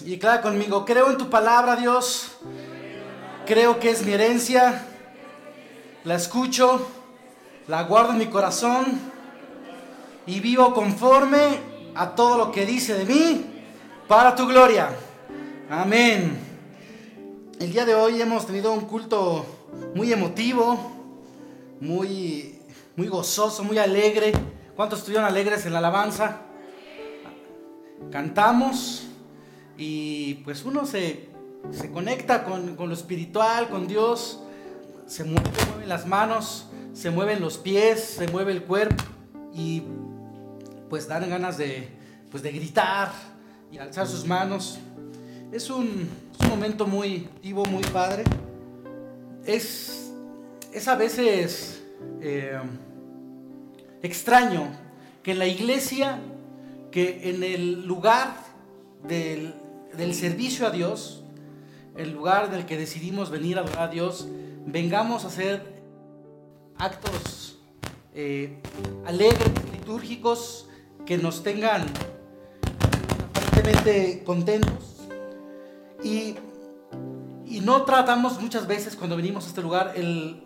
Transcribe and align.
Y 0.00 0.10
declara 0.10 0.40
conmigo, 0.40 0.84
creo 0.84 1.10
en 1.10 1.18
tu 1.18 1.28
palabra, 1.28 1.76
Dios. 1.76 2.32
Creo 3.46 3.78
que 3.78 3.90
es 3.90 4.04
mi 4.04 4.12
herencia. 4.12 4.86
La 6.04 6.16
escucho, 6.16 6.88
la 7.68 7.84
guardo 7.84 8.12
en 8.12 8.18
mi 8.18 8.26
corazón 8.26 9.00
y 10.26 10.40
vivo 10.40 10.72
conforme 10.74 11.58
a 11.94 12.14
todo 12.14 12.38
lo 12.38 12.52
que 12.52 12.66
dice 12.66 12.94
de 12.94 13.04
mí 13.04 13.44
para 14.08 14.34
tu 14.34 14.46
gloria. 14.46 14.90
Amén. 15.70 16.38
El 17.60 17.72
día 17.72 17.84
de 17.84 17.94
hoy 17.94 18.20
hemos 18.20 18.46
tenido 18.46 18.72
un 18.72 18.82
culto 18.82 19.46
muy 19.94 20.12
emotivo, 20.12 20.92
muy, 21.80 22.58
muy 22.96 23.06
gozoso, 23.06 23.62
muy 23.62 23.78
alegre. 23.78 24.32
¿Cuántos 24.74 25.00
estuvieron 25.00 25.26
alegres 25.26 25.64
en 25.66 25.72
la 25.72 25.78
alabanza? 25.78 26.38
Cantamos 28.10 29.04
y 29.76 30.34
pues 30.44 30.64
uno 30.64 30.86
se, 30.86 31.28
conecta 31.92 32.44
con, 32.44 32.76
lo 32.76 32.94
espiritual, 32.94 33.68
con 33.68 33.86
Dios, 33.86 34.40
se 35.06 35.24
mueven 35.24 35.88
las 35.88 36.06
manos, 36.06 36.68
se 36.92 37.10
mueven 37.10 37.40
los 37.40 37.58
pies, 37.58 38.02
se 38.02 38.28
mueve 38.28 38.52
el 38.52 38.62
cuerpo 38.62 39.04
y 39.54 39.82
pues 40.88 41.08
dan 41.08 41.28
ganas 41.28 41.56
de, 41.58 41.88
pues, 42.30 42.42
de 42.42 42.52
gritar 42.52 43.12
y 43.70 43.78
alzar 43.78 44.06
sus 44.06 44.26
manos. 44.26 44.78
Es 45.52 45.70
un, 45.70 46.08
momento 46.48 46.86
muy 46.86 47.28
vivo, 47.42 47.64
muy 47.64 47.82
padre. 47.84 48.24
Es, 49.46 50.12
es 50.72 50.86
a 50.86 50.96
veces 50.96 51.82
eh, 52.20 52.58
extraño 54.02 54.70
que 55.22 55.32
en 55.32 55.38
la 55.38 55.46
iglesia, 55.46 56.18
que 56.90 57.30
en 57.30 57.42
el 57.42 57.86
lugar 57.86 58.34
del, 59.06 59.54
del 59.96 60.14
servicio 60.14 60.66
a 60.66 60.70
Dios, 60.70 61.24
el 61.96 62.12
lugar 62.12 62.46
en 62.46 62.54
el 62.54 62.66
que 62.66 62.76
decidimos 62.76 63.30
venir 63.30 63.58
a 63.58 63.62
adorar 63.62 63.82
a 63.82 63.88
Dios, 63.88 64.26
vengamos 64.66 65.24
a 65.24 65.28
hacer 65.28 65.82
actos 66.78 67.58
eh, 68.14 68.60
alegres, 69.06 69.50
litúrgicos, 69.72 70.68
que 71.06 71.18
nos 71.18 71.42
tengan 71.42 71.86
aparentemente 73.34 74.22
contentos. 74.24 75.08
Y, 76.02 76.36
y 77.46 77.60
no 77.60 77.82
tratamos 77.82 78.40
muchas 78.40 78.66
veces 78.66 78.96
cuando 78.96 79.16
venimos 79.16 79.44
a 79.44 79.48
este 79.48 79.62
lugar 79.62 79.92
el 79.94 80.44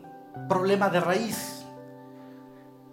problema 0.48 0.90
de 0.90 1.00
raíz, 1.00 1.64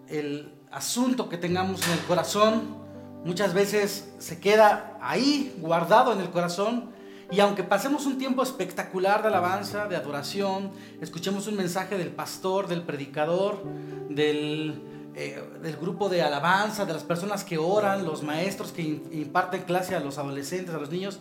el 0.08 0.54
asunto 0.72 1.30
que 1.30 1.38
tengamos 1.38 1.86
en 1.88 1.94
el 1.94 2.00
corazón, 2.00 2.83
muchas 3.26 3.54
veces 3.54 4.10
se 4.20 4.40
queda 4.40 4.98
ahí 5.02 5.56
guardado 5.60 6.14
en 6.14 6.20
el 6.20 6.30
corazón 6.30 6.92
y 7.32 7.40
aunque 7.40 7.64
pasemos 7.64 8.06
un 8.06 8.20
tiempo 8.20 8.44
espectacular 8.44 9.24
de 9.24 9.30
alabanza, 9.30 9.88
de 9.88 9.96
adoración, 9.96 10.72
escuchemos 11.02 11.48
un 11.48 11.56
mensaje 11.56 11.98
del 11.98 12.10
pastor, 12.10 12.68
del 12.68 12.84
predicador, 12.84 13.64
del, 14.10 14.84
eh, 15.16 15.42
grupo 15.82 16.10
de 16.10 16.22
alabanza, 16.22 16.86
de 16.86 16.94
las 16.94 17.04
personas 17.04 17.44
que 17.44 17.58
oran, 17.58 18.06
los 18.06 18.22
maestros 18.22 18.72
que 18.72 19.02
imparten 19.12 19.64
clase 19.64 19.96
a 19.96 20.00
los 20.00 20.20
adolescentes, 20.20 20.76
a 20.76 20.78
los 20.78 20.92
niños, 20.92 21.20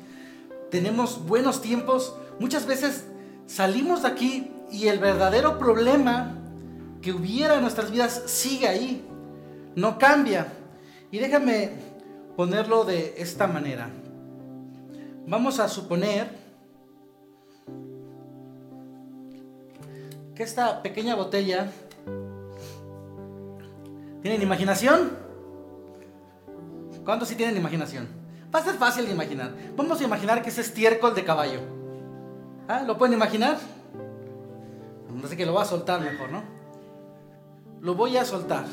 tenemos 0.71 1.25
buenos 1.25 1.63
tiempos, 1.63 2.15
muchas 2.39 2.67
veces 2.67 3.07
salimos 3.47 4.03
de 4.03 4.09
aquí 4.09 4.51
y 4.71 4.89
el 4.89 4.99
verdadero 4.99 5.59
problema 5.59 6.37
que 7.01 7.13
hubiera 7.13 7.55
en 7.55 7.63
nuestras 7.63 7.91
vidas 7.91 8.23
sigue 8.27 8.69
ahí, 8.69 9.07
no 9.77 9.99
cambia. 9.99 10.53
Y 11.11 11.19
déjame 11.19 11.92
ponerlo 12.37 12.85
de 12.85 13.15
esta 13.19 13.47
manera. 13.47 13.91
Vamos 15.27 15.61
a 15.61 15.69
suponer 15.69 16.29
que 20.35 20.43
esta 20.43 20.83
pequeña 20.83 21.15
botella 21.15 21.71
¿Tienen 24.23 24.41
imaginación? 24.41 25.11
¿Cuántos 27.05 27.29
sí 27.29 27.35
tienen 27.35 27.57
imaginación? 27.57 28.07
Va 28.55 28.61
a 28.61 28.65
ser 28.65 28.75
fácil 28.75 29.07
de 29.07 29.13
imaginar. 29.13 29.53
Vamos 29.77 30.01
a 30.01 30.05
imaginar 30.05 30.43
que 30.43 30.51
es 30.51 30.59
estiércol 30.59 31.15
de 31.15 31.25
caballo. 31.25 31.59
¿Ah? 32.69 32.85
¿Lo 32.87 32.97
pueden 32.97 33.15
imaginar? 33.15 33.59
Así 35.25 35.37
que 35.37 35.45
lo 35.45 35.53
voy 35.53 35.63
a 35.63 35.65
soltar 35.65 36.01
mejor, 36.01 36.31
¿no? 36.31 36.43
Lo 37.81 37.97
voy 37.97 38.17
a 38.17 38.25
soltar. 38.25 38.65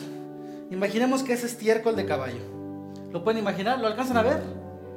Imaginemos 0.69 1.23
que 1.23 1.33
es 1.33 1.43
estiércol 1.43 1.95
de 1.95 2.05
caballo. 2.05 2.58
¿Lo 3.11 3.23
pueden 3.23 3.39
imaginar? 3.39 3.79
¿Lo 3.79 3.87
alcanzan 3.87 4.17
a 4.17 4.21
ver? 4.21 4.41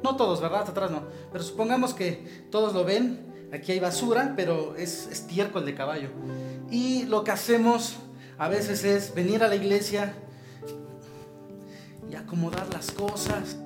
No 0.03 0.15
todos, 0.15 0.41
¿verdad? 0.41 0.59
Hasta 0.59 0.71
atrás 0.71 0.91
no. 0.91 1.03
Pero 1.31 1.43
supongamos 1.43 1.93
que 1.93 2.47
todos 2.51 2.73
lo 2.73 2.83
ven. 2.83 3.33
Aquí 3.53 3.71
hay 3.71 3.79
basura, 3.79 4.33
pero 4.35 4.75
es 4.75 5.07
estiércol 5.07 5.65
de 5.65 5.75
caballo. 5.75 6.09
Y 6.69 7.03
lo 7.03 7.23
que 7.23 7.31
hacemos 7.31 7.97
a 8.37 8.47
veces 8.49 8.83
es 8.83 9.13
venir 9.13 9.43
a 9.43 9.47
la 9.47 9.55
iglesia 9.55 10.13
y 12.09 12.15
acomodar 12.15 12.67
las 12.73 12.91
cosas, 12.91 13.57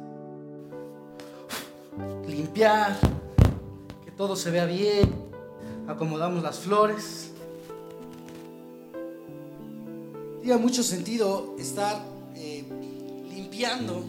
limpiar, 2.27 2.97
que 4.03 4.11
todo 4.11 4.35
se 4.35 4.51
vea 4.51 4.65
bien, 4.65 5.15
acomodamos 5.87 6.43
las 6.43 6.59
flores. 6.59 7.31
Tiene 10.41 10.57
mucho 10.57 10.83
sentido 10.83 11.55
estar 11.57 12.01
eh, 12.35 12.65
limpiando, 13.29 14.03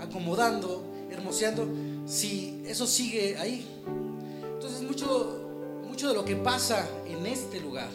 acomodando, 0.00 0.84
hermoseando, 1.10 1.68
si 2.06 2.62
eso 2.66 2.86
sigue 2.86 3.36
ahí. 3.38 3.66
Entonces 4.54 4.82
mucho, 4.82 5.80
mucho 5.86 6.08
de 6.08 6.14
lo 6.14 6.24
que 6.24 6.36
pasa 6.36 6.86
en 7.06 7.26
este 7.26 7.60
lugar, 7.60 7.88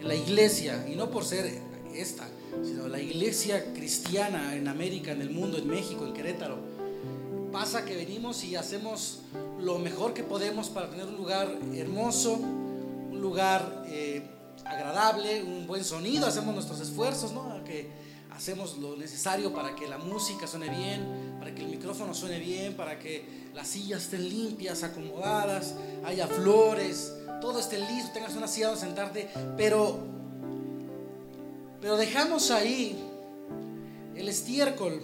en 0.00 0.08
la 0.08 0.14
iglesia, 0.14 0.86
y 0.90 0.96
no 0.96 1.10
por 1.10 1.24
ser 1.24 1.60
esta, 1.94 2.28
sino 2.64 2.88
la 2.88 3.00
iglesia 3.00 3.72
cristiana 3.72 4.54
en 4.54 4.68
América, 4.68 5.12
en 5.12 5.22
el 5.22 5.30
mundo, 5.30 5.58
en 5.58 5.68
México, 5.68 6.06
en 6.06 6.12
Querétaro. 6.12 6.58
Pasa 7.52 7.84
que 7.84 7.96
venimos 7.96 8.44
y 8.44 8.56
hacemos 8.56 9.20
lo 9.60 9.78
mejor 9.78 10.12
que 10.12 10.22
podemos 10.22 10.68
para 10.68 10.90
tener 10.90 11.06
un 11.06 11.16
lugar 11.16 11.58
hermoso, 11.74 12.34
un 12.34 13.20
lugar 13.20 13.84
eh, 13.88 14.22
agradable, 14.64 15.42
un 15.42 15.66
buen 15.66 15.84
sonido, 15.84 16.26
hacemos 16.26 16.54
nuestros 16.54 16.80
esfuerzos, 16.80 17.32
¿no? 17.32 17.64
Que 17.64 17.88
hacemos 18.36 18.76
lo 18.76 18.96
necesario 18.96 19.52
para 19.52 19.74
que 19.74 19.88
la 19.88 19.96
música 19.96 20.46
suene 20.46 20.68
bien, 20.68 21.36
para 21.38 21.54
que 21.54 21.62
el 21.62 21.68
micrófono 21.68 22.12
suene 22.12 22.38
bien, 22.38 22.76
para 22.76 22.98
que 22.98 23.24
las 23.54 23.66
sillas 23.66 24.02
estén 24.02 24.28
limpias, 24.28 24.82
acomodadas, 24.82 25.74
haya 26.04 26.26
flores, 26.26 27.14
todo 27.40 27.58
esté 27.58 27.78
listo, 27.78 28.10
tengas 28.12 28.36
una 28.36 28.46
silla 28.46 28.76
sentarte, 28.76 29.30
pero 29.56 29.98
pero 31.80 31.96
dejamos 31.96 32.50
ahí 32.50 32.98
el 34.14 34.28
estiércol. 34.28 35.00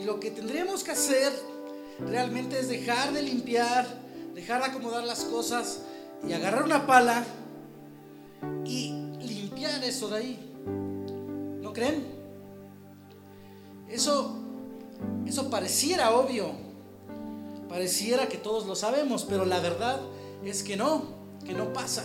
Y 0.00 0.04
lo 0.04 0.18
que 0.18 0.30
tendríamos 0.30 0.82
que 0.82 0.92
hacer 0.92 1.32
realmente 2.00 2.58
es 2.58 2.68
dejar 2.68 3.12
de 3.12 3.22
limpiar, 3.22 3.86
dejar 4.34 4.62
de 4.62 4.68
acomodar 4.68 5.04
las 5.04 5.24
cosas 5.24 5.82
y 6.26 6.32
agarrar 6.32 6.62
una 6.62 6.86
pala 6.86 7.24
y 8.64 8.92
limpiar 9.20 9.82
eso 9.84 10.08
de 10.08 10.16
ahí. 10.16 10.52
¿No 11.60 11.72
creen? 11.72 12.17
Eso, 13.90 14.36
eso 15.26 15.50
pareciera 15.50 16.16
obvio, 16.16 16.52
pareciera 17.68 18.28
que 18.28 18.36
todos 18.36 18.66
lo 18.66 18.76
sabemos, 18.76 19.24
pero 19.24 19.44
la 19.44 19.60
verdad 19.60 20.00
es 20.44 20.62
que 20.62 20.76
no, 20.76 21.02
que 21.44 21.54
no 21.54 21.72
pasa. 21.72 22.04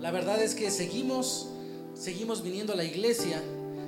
La 0.00 0.10
verdad 0.10 0.42
es 0.42 0.54
que 0.54 0.70
seguimos 0.70 1.48
seguimos 1.96 2.42
viniendo 2.42 2.72
a 2.72 2.76
la 2.76 2.84
iglesia, 2.84 3.42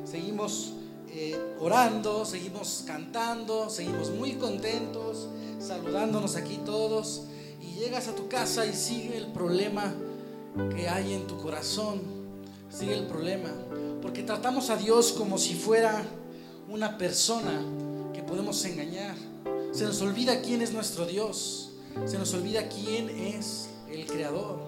seguimos 0.04 0.72
eh, 1.10 1.38
orando, 1.60 2.24
seguimos 2.24 2.84
cantando, 2.86 3.68
seguimos 3.70 4.10
muy 4.10 4.34
contentos, 4.34 5.28
saludándonos 5.58 6.36
aquí 6.36 6.58
todos. 6.64 7.24
Y 7.60 7.78
llegas 7.78 8.08
a 8.08 8.14
tu 8.14 8.28
casa 8.28 8.66
y 8.66 8.72
sigue 8.72 9.16
el 9.16 9.26
problema 9.28 9.94
que 10.74 10.88
hay 10.88 11.12
en 11.12 11.26
tu 11.26 11.36
corazón, 11.38 12.00
sigue 12.70 12.94
el 12.94 13.06
problema. 13.06 13.50
Porque 14.00 14.22
tratamos 14.22 14.70
a 14.70 14.76
Dios 14.76 15.12
como 15.12 15.38
si 15.38 15.54
fuera 15.54 16.04
una 16.68 16.98
persona 16.98 17.62
que 18.12 18.22
podemos 18.22 18.64
engañar. 18.64 19.16
Se 19.72 19.84
nos 19.84 20.00
olvida 20.02 20.40
quién 20.42 20.62
es 20.62 20.72
nuestro 20.72 21.06
Dios. 21.06 21.70
Se 22.06 22.18
nos 22.18 22.32
olvida 22.34 22.68
quién 22.68 23.08
es 23.10 23.70
el 23.90 24.06
Creador. 24.06 24.60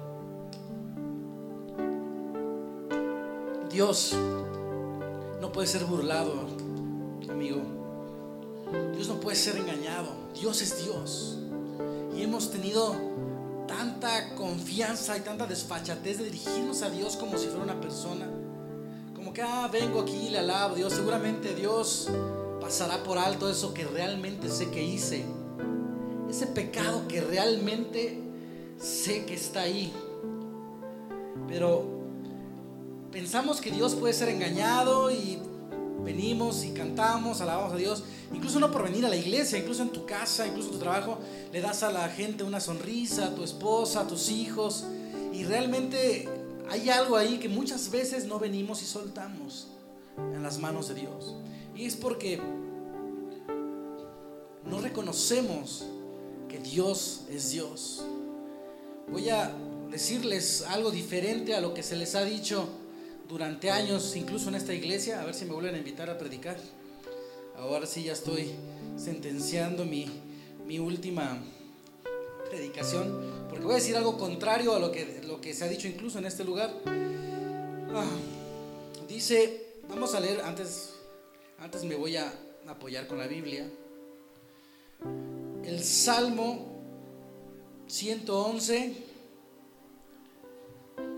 Dios 3.70 4.14
no 5.41 5.52
puede 5.52 5.69
ser 5.69 5.85
burlado, 5.85 6.47
amigo. 7.29 7.61
Dios 8.94 9.08
no 9.08 9.20
puede 9.20 9.37
ser 9.37 9.56
engañado. 9.56 10.08
Dios 10.35 10.62
es 10.62 10.82
Dios. 10.82 11.38
Y 12.17 12.23
hemos 12.23 12.50
tenido 12.50 12.97
tanta 13.67 14.35
confianza 14.35 15.17
y 15.17 15.20
tanta 15.20 15.47
desfachatez 15.47 16.19
de 16.19 16.25
dirigirnos 16.25 16.82
a 16.82 16.91
Dios 16.91 17.17
como 17.17 17.38
si 17.38 17.47
fuera 17.47 17.62
una 17.62 17.81
persona. 17.81 18.26
Que, 19.32 19.43
ah, 19.43 19.69
vengo 19.73 20.00
aquí 20.00 20.27
y 20.27 20.31
le 20.31 20.41
alabo 20.41 20.75
a 20.75 20.77
Dios. 20.77 20.93
Seguramente 20.93 21.55
Dios 21.55 22.09
pasará 22.61 23.03
por 23.05 23.17
alto 23.17 23.49
eso 23.49 23.73
que 23.73 23.85
realmente 23.85 24.49
sé 24.49 24.71
que 24.71 24.82
hice. 24.82 25.25
ese 26.29 26.47
pecado 26.47 27.06
que 27.09 27.21
realmente 27.21 28.19
sé 28.79 29.25
que 29.27 29.35
está 29.35 29.62
ahí. 29.62 29.93
Pero 31.49 31.85
pensamos 33.12 33.61
que 33.61 33.71
Dios 33.71 33.94
puede 33.94 34.15
ser 34.15 34.29
engañado 34.29 35.11
y 35.11 35.38
venimos 36.05 36.65
y 36.65 36.71
cantamos, 36.71 37.41
alabamos 37.41 37.73
a 37.73 37.76
Dios, 37.76 38.05
incluso 38.33 38.59
no 38.59 38.71
por 38.71 38.85
venir 38.85 39.05
a 39.05 39.09
la 39.09 39.17
iglesia, 39.17 39.59
incluso 39.59 39.83
en 39.83 39.91
tu 39.91 40.06
casa, 40.06 40.47
incluso 40.47 40.69
en 40.69 40.75
tu 40.75 40.81
trabajo, 40.81 41.19
le 41.53 41.61
das 41.61 41.83
a 41.83 41.93
la 41.93 42.09
gente 42.09 42.43
una 42.43 42.61
sonrisa, 42.61 43.26
a 43.26 43.35
tu 43.35 43.44
esposa, 43.44 44.00
a 44.00 44.06
tus 44.06 44.31
hijos, 44.31 44.85
y 45.33 45.44
realmente 45.44 46.29
hay 46.71 46.89
algo 46.89 47.17
ahí 47.17 47.39
que 47.39 47.49
muchas 47.49 47.91
veces 47.91 48.27
no 48.27 48.39
venimos 48.39 48.83
y 48.83 48.87
soltamos 48.87 49.69
en 50.17 50.43
las 50.43 50.59
manos 50.59 50.89
de 50.89 50.95
Dios. 50.95 51.35
Y 51.75 51.85
es 51.85 51.97
porque 51.97 52.41
no 54.65 54.81
reconocemos 54.81 55.85
que 56.49 56.59
Dios 56.59 57.23
es 57.29 57.51
Dios. 57.51 58.05
Voy 59.11 59.29
a 59.29 59.53
decirles 59.91 60.63
algo 60.63 60.91
diferente 60.91 61.55
a 61.55 61.61
lo 61.61 61.75
que 61.75 61.83
se 61.83 61.97
les 61.97 62.15
ha 62.15 62.25
dicho 62.25 62.69
durante 63.29 63.71
años, 63.71 64.15
incluso 64.17 64.49
en 64.49 64.55
esta 64.55 64.73
iglesia, 64.73 65.21
a 65.21 65.25
ver 65.25 65.35
si 65.35 65.45
me 65.45 65.53
vuelven 65.53 65.75
a 65.75 65.79
invitar 65.79 66.09
a 66.09 66.19
predicar. 66.19 66.57
Ahora 67.57 67.87
sí 67.87 68.05
ya 68.05 68.13
estoy 68.13 68.51
sentenciando 68.97 69.85
mi, 69.85 70.09
última 70.79 71.43
predicación, 72.50 73.47
porque 73.49 73.64
voy 73.64 73.75
a 73.75 73.76
decir 73.76 73.97
algo 73.97 74.19
contrario 74.19 74.75
a 74.75 74.79
lo 74.79 74.91
que, 74.91 75.23
lo 75.26 75.41
que 75.41 75.55
se 75.55 75.64
ha 75.64 75.69
dicho 75.69 75.88
incluso 75.88 76.19
en 76.19 76.26
este 76.26 76.44
lugar. 76.44 76.70
Ah, 77.94 78.05
dice, 79.08 79.79
vamos 79.88 80.14
a 80.14 80.20
leer, 80.20 80.43
antes, 80.43 80.91
antes 81.58 81.85
me 81.85 81.94
voy 81.94 82.17
a 82.17 82.32
apoyar 82.67 83.06
con 83.06 83.19
la 83.19 83.26
Biblia. 83.26 83.70
El 85.64 85.82
Salmo 85.82 86.82
111, 87.87 88.94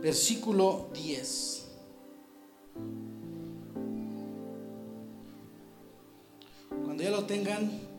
versículo 0.00 0.88
10. 0.94 1.68
Cuando 6.84 7.02
ya 7.02 7.10
lo 7.10 7.24
tengan, 7.24 7.91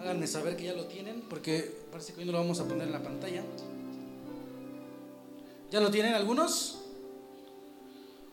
háganme 0.00 0.26
saber 0.26 0.56
que 0.56 0.64
ya 0.64 0.74
lo 0.74 0.86
tienen, 0.86 1.22
porque 1.28 1.76
parece 1.90 2.12
que 2.12 2.20
hoy 2.20 2.26
no 2.26 2.32
lo 2.32 2.38
vamos 2.38 2.60
a 2.60 2.64
poner 2.64 2.86
en 2.86 2.92
la 2.92 3.02
pantalla. 3.02 3.42
¿Ya 5.70 5.80
lo 5.80 5.90
tienen 5.90 6.14
algunos? 6.14 6.78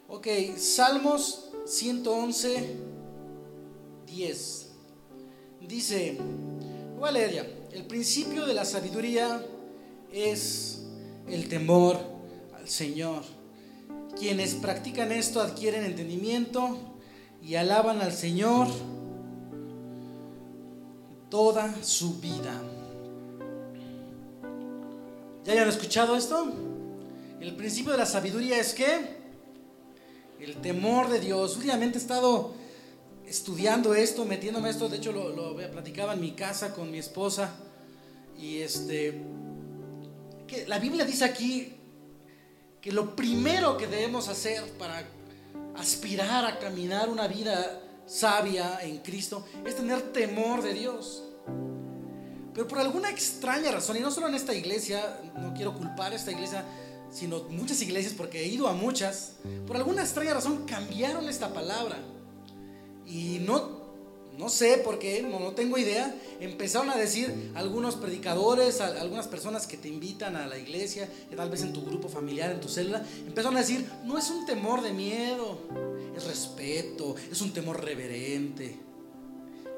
Ok, 0.07 0.27
Salmos 0.57 1.49
111, 1.65 2.75
10. 4.07 4.71
Dice, 5.67 6.17
voy 6.97 7.09
a. 7.09 7.45
El 7.71 7.85
principio 7.87 8.45
de 8.45 8.53
la 8.53 8.63
sabiduría 8.63 9.43
es 10.13 10.83
el 11.27 11.49
temor 11.49 11.99
al 12.55 12.69
Señor. 12.69 13.23
Quienes 14.17 14.53
practican 14.53 15.11
esto 15.11 15.41
adquieren 15.41 15.83
entendimiento 15.83 16.77
y 17.41 17.55
alaban 17.55 18.01
al 18.01 18.13
Señor 18.13 18.67
toda 21.29 21.83
su 21.83 22.19
vida. 22.19 22.61
¿Ya 25.43 25.53
hayan 25.53 25.69
escuchado 25.69 26.15
esto? 26.15 26.51
El 27.39 27.55
principio 27.55 27.91
de 27.91 27.99
la 27.99 28.05
sabiduría 28.05 28.57
es 28.59 28.73
que 28.73 29.15
el 30.39 30.55
temor 30.57 31.09
de 31.09 31.19
Dios. 31.19 31.55
Últimamente 31.55 31.97
he 31.97 32.01
estado 32.01 32.53
estudiando 33.27 33.93
esto, 33.93 34.25
metiéndome 34.25 34.69
esto. 34.69 34.89
De 34.89 34.97
hecho, 34.97 35.11
lo, 35.11 35.29
lo 35.29 35.55
platicaba 35.71 36.13
en 36.13 36.21
mi 36.21 36.31
casa 36.31 36.73
con 36.73 36.89
mi 36.91 36.97
esposa. 36.97 37.51
Y 38.37 38.59
este, 38.59 39.21
que 40.47 40.67
la 40.67 40.79
Biblia 40.79 41.05
dice 41.05 41.25
aquí 41.25 41.73
que 42.81 42.91
lo 42.91 43.15
primero 43.15 43.77
que 43.77 43.87
debemos 43.87 44.27
hacer 44.27 44.63
para 44.77 45.07
aspirar 45.75 46.45
a 46.45 46.59
caminar 46.59 47.09
una 47.09 47.27
vida 47.27 47.81
sabia 48.05 48.79
en 48.81 48.99
Cristo 48.99 49.45
es 49.65 49.75
tener 49.75 50.01
temor 50.13 50.61
de 50.61 50.73
Dios. 50.73 51.23
Pero 52.53 52.67
por 52.67 52.79
alguna 52.79 53.09
extraña 53.09 53.71
razón, 53.71 53.97
y 53.97 53.99
no 53.99 54.11
solo 54.11 54.27
en 54.27 54.35
esta 54.35 54.53
iglesia, 54.53 55.19
no 55.37 55.53
quiero 55.53 55.73
culpar 55.73 56.13
a 56.13 56.15
esta 56.15 56.31
iglesia, 56.31 56.63
sino 57.11 57.43
muchas 57.49 57.81
iglesias, 57.81 58.13
porque 58.13 58.41
he 58.41 58.47
ido 58.47 58.67
a 58.67 58.73
muchas, 58.73 59.33
por 59.67 59.75
alguna 59.75 60.01
extraña 60.03 60.33
razón 60.33 60.65
cambiaron 60.65 61.27
esta 61.27 61.53
palabra. 61.53 61.97
Y 63.05 63.39
no 63.39 63.84
no 64.37 64.49
sé 64.49 64.77
por 64.77 64.99
qué, 64.99 65.21
no, 65.21 65.39
no, 65.39 65.51
tengo 65.51 65.77
idea, 65.77 66.13
empezaron 66.39 66.89
a 66.89 66.97
decir 66.97 67.51
algunos 67.55 67.95
predicadores, 67.95 68.81
algunas 68.81 69.27
personas 69.27 69.65
que 69.65 69.77
te 69.77 69.87
invitan 69.87 70.35
a 70.35 70.47
la 70.47 70.57
iglesia, 70.57 71.09
tal 71.35 71.49
vez 71.49 71.61
en 71.61 71.71
tu 71.71 71.83
grupo 71.83 72.09
familiar, 72.09 72.51
en 72.51 72.59
tu 72.59 72.67
célula, 72.67 73.05
empezaron 73.25 73.55
a 73.57 73.61
decir, 73.61 73.89
no 74.03 74.17
es 74.17 74.29
un 74.29 74.45
temor 74.45 74.81
de 74.81 74.91
miedo, 74.91 75.59
es 76.15 76.25
respeto, 76.25 77.15
es 77.31 77.41
un 77.41 77.51
temor 77.53 77.83
reverente. 77.83 78.77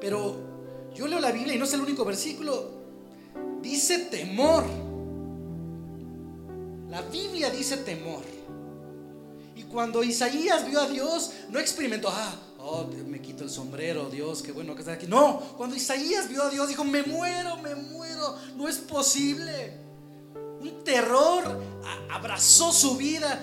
Pero 0.00 0.36
yo 0.94 1.06
leo 1.06 1.20
la 1.20 1.32
Biblia 1.32 1.54
y 1.54 1.58
no 1.58 1.64
es 1.64 1.72
el 1.74 1.80
único 1.80 2.04
versículo, 2.04 2.70
dice 3.62 3.98
temor. 4.10 4.64
La 6.90 7.02
Biblia 7.02 7.50
dice 7.50 7.76
temor. 7.78 8.37
Cuando 9.70 10.02
Isaías 10.02 10.66
vio 10.66 10.80
a 10.80 10.88
Dios, 10.88 11.32
no 11.50 11.58
experimentó, 11.58 12.08
ah, 12.10 12.34
oh, 12.58 12.86
me 13.06 13.20
quito 13.20 13.44
el 13.44 13.50
sombrero, 13.50 14.08
Dios, 14.08 14.42
qué 14.42 14.52
bueno 14.52 14.74
que 14.74 14.80
está 14.80 14.92
aquí. 14.92 15.06
No, 15.06 15.40
cuando 15.56 15.76
Isaías 15.76 16.28
vio 16.28 16.42
a 16.42 16.50
Dios, 16.50 16.68
dijo, 16.68 16.84
me 16.84 17.02
muero, 17.02 17.56
me 17.58 17.74
muero, 17.74 18.36
no 18.56 18.66
es 18.66 18.78
posible. 18.78 19.78
Un 20.60 20.82
terror 20.82 21.60
abrazó 22.10 22.72
su 22.72 22.96
vida. 22.96 23.40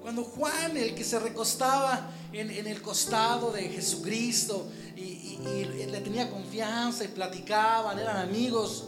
Cuando 0.00 0.24
Juan, 0.24 0.76
el 0.76 0.94
que 0.94 1.04
se 1.04 1.18
recostaba 1.18 2.10
en, 2.32 2.50
el 2.50 2.80
costado 2.80 3.50
de 3.50 3.68
Jesucristo 3.68 4.68
y, 4.96 5.00
y 5.00 5.86
le 5.90 6.00
tenía 6.00 6.30
confianza 6.30 7.04
y 7.04 7.08
platicaban, 7.08 7.98
eran 7.98 8.16
amigos, 8.16 8.86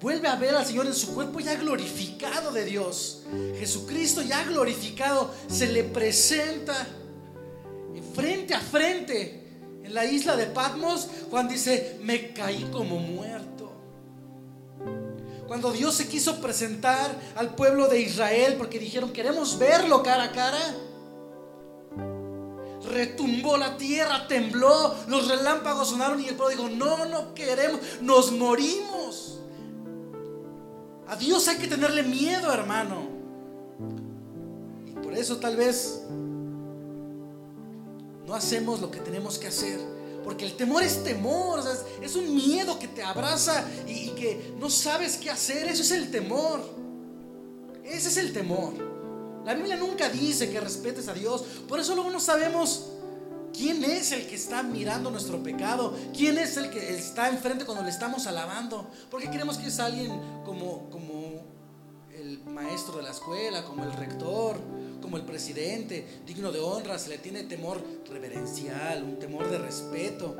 vuelve 0.00 0.28
a 0.28 0.36
ver 0.36 0.54
al 0.54 0.66
Señor 0.66 0.86
en 0.86 0.94
su 0.94 1.14
cuerpo 1.14 1.40
ya 1.40 1.54
glorificado 1.54 2.52
de 2.52 2.64
Dios. 2.64 3.22
Jesucristo 3.58 4.22
ya 4.22 4.44
glorificado 4.44 5.30
se 5.48 5.66
le 5.66 5.84
presenta 5.84 6.86
frente 8.14 8.54
a 8.54 8.60
frente 8.60 9.44
en 9.82 9.92
la 9.92 10.04
isla 10.04 10.36
de 10.36 10.46
Patmos 10.46 11.08
cuando 11.30 11.52
dice, 11.52 11.98
me 12.02 12.32
caí 12.32 12.68
como 12.72 12.98
muerto. 12.98 13.72
Cuando 15.46 15.72
Dios 15.72 15.94
se 15.94 16.08
quiso 16.08 16.40
presentar 16.40 17.14
al 17.36 17.54
pueblo 17.54 17.88
de 17.88 18.00
Israel 18.00 18.54
porque 18.56 18.78
dijeron, 18.78 19.12
queremos 19.12 19.58
verlo 19.58 20.02
cara 20.02 20.24
a 20.24 20.32
cara. 20.32 20.74
Retumbó 22.90 23.56
la 23.56 23.76
tierra, 23.76 24.26
tembló, 24.26 24.94
los 25.08 25.28
relámpagos 25.28 25.90
sonaron 25.90 26.20
y 26.20 26.28
el 26.28 26.34
pueblo 26.34 26.56
dijo, 26.56 26.68
no, 26.68 27.04
no 27.06 27.34
queremos, 27.34 27.80
nos 28.00 28.32
morimos. 28.32 29.40
A 31.08 31.16
Dios 31.16 31.46
hay 31.48 31.56
que 31.56 31.66
tenerle 31.66 32.02
miedo, 32.02 32.52
hermano. 32.52 33.08
Y 34.86 34.90
por 34.92 35.14
eso 35.14 35.36
tal 35.36 35.56
vez 35.56 36.02
no 38.26 38.34
hacemos 38.34 38.80
lo 38.80 38.90
que 38.90 39.00
tenemos 39.00 39.38
que 39.38 39.48
hacer. 39.48 39.78
Porque 40.24 40.46
el 40.46 40.56
temor 40.56 40.82
es 40.82 41.04
temor, 41.04 41.60
es, 42.00 42.16
un 42.16 42.34
miedo 42.34 42.78
que 42.78 42.88
te 42.88 43.02
abraza 43.02 43.64
y, 43.86 43.92
y 43.92 44.08
que 44.10 44.54
no 44.58 44.70
sabes 44.70 45.18
qué 45.18 45.30
hacer. 45.30 45.68
Eso 45.68 45.82
es 45.82 45.90
el 45.90 46.10
temor. 46.10 46.60
Ese 47.84 48.08
es 48.08 48.16
el 48.16 48.32
temor. 48.32 48.72
La 49.44 49.52
Biblia 49.52 49.76
nunca 49.76 50.08
dice 50.08 50.48
que 50.48 50.58
respetes 50.58 51.08
a 51.08 51.14
Dios. 51.14 51.42
Por 51.68 51.78
eso 51.78 51.94
luego 51.94 52.10
no 52.10 52.20
sabemos 52.20 52.86
¿Quién 53.54 53.84
es 53.84 54.10
el 54.10 54.26
que 54.26 54.34
está 54.34 54.64
mirando 54.64 55.10
nuestro 55.10 55.40
pecado? 55.40 55.96
¿Quién 56.12 56.38
es 56.38 56.56
el 56.56 56.70
que 56.70 56.94
está 56.94 57.28
enfrente 57.28 57.64
cuando 57.64 57.84
le 57.84 57.90
estamos 57.90 58.26
alabando? 58.26 58.90
Porque 59.10 59.28
creemos 59.28 59.58
que 59.58 59.68
es 59.68 59.78
alguien 59.78 60.10
como, 60.44 60.90
como 60.90 61.44
el 62.18 62.42
maestro 62.44 62.96
de 62.96 63.04
la 63.04 63.10
escuela, 63.10 63.64
como 63.64 63.84
el 63.84 63.92
rector, 63.92 64.56
como 65.00 65.16
el 65.16 65.22
presidente, 65.22 66.22
digno 66.26 66.50
de 66.50 66.58
honra, 66.58 66.98
se 66.98 67.10
le 67.10 67.18
tiene 67.18 67.44
temor 67.44 67.80
reverencial, 68.10 69.04
un 69.04 69.18
temor 69.20 69.48
de 69.48 69.58
respeto. 69.58 70.36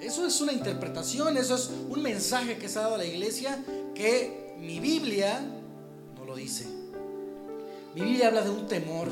Eso 0.00 0.26
es 0.26 0.40
una 0.40 0.52
interpretación, 0.52 1.36
eso 1.36 1.54
es 1.54 1.70
un 1.88 2.02
mensaje 2.02 2.56
que 2.58 2.68
se 2.68 2.78
ha 2.78 2.82
dado 2.82 2.94
a 2.96 2.98
la 2.98 3.04
iglesia 3.04 3.62
que 3.94 4.56
mi 4.58 4.80
Biblia 4.80 5.40
no 6.16 6.24
lo 6.24 6.34
dice. 6.34 6.66
Mi 7.94 8.00
Biblia 8.00 8.28
habla 8.28 8.42
de 8.42 8.50
un 8.50 8.66
temor 8.66 9.08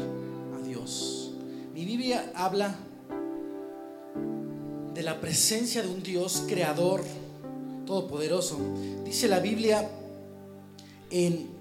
a 0.57 0.63
Dios. 0.67 1.18
Mi 1.79 1.85
Biblia 1.85 2.33
habla 2.35 2.75
de 4.95 5.01
la 5.01 5.21
presencia 5.21 5.81
de 5.81 5.87
un 5.87 6.03
Dios 6.03 6.43
creador, 6.49 7.05
todopoderoso. 7.87 8.59
Dice 9.05 9.29
la 9.29 9.39
Biblia 9.39 9.89
en, 11.09 11.57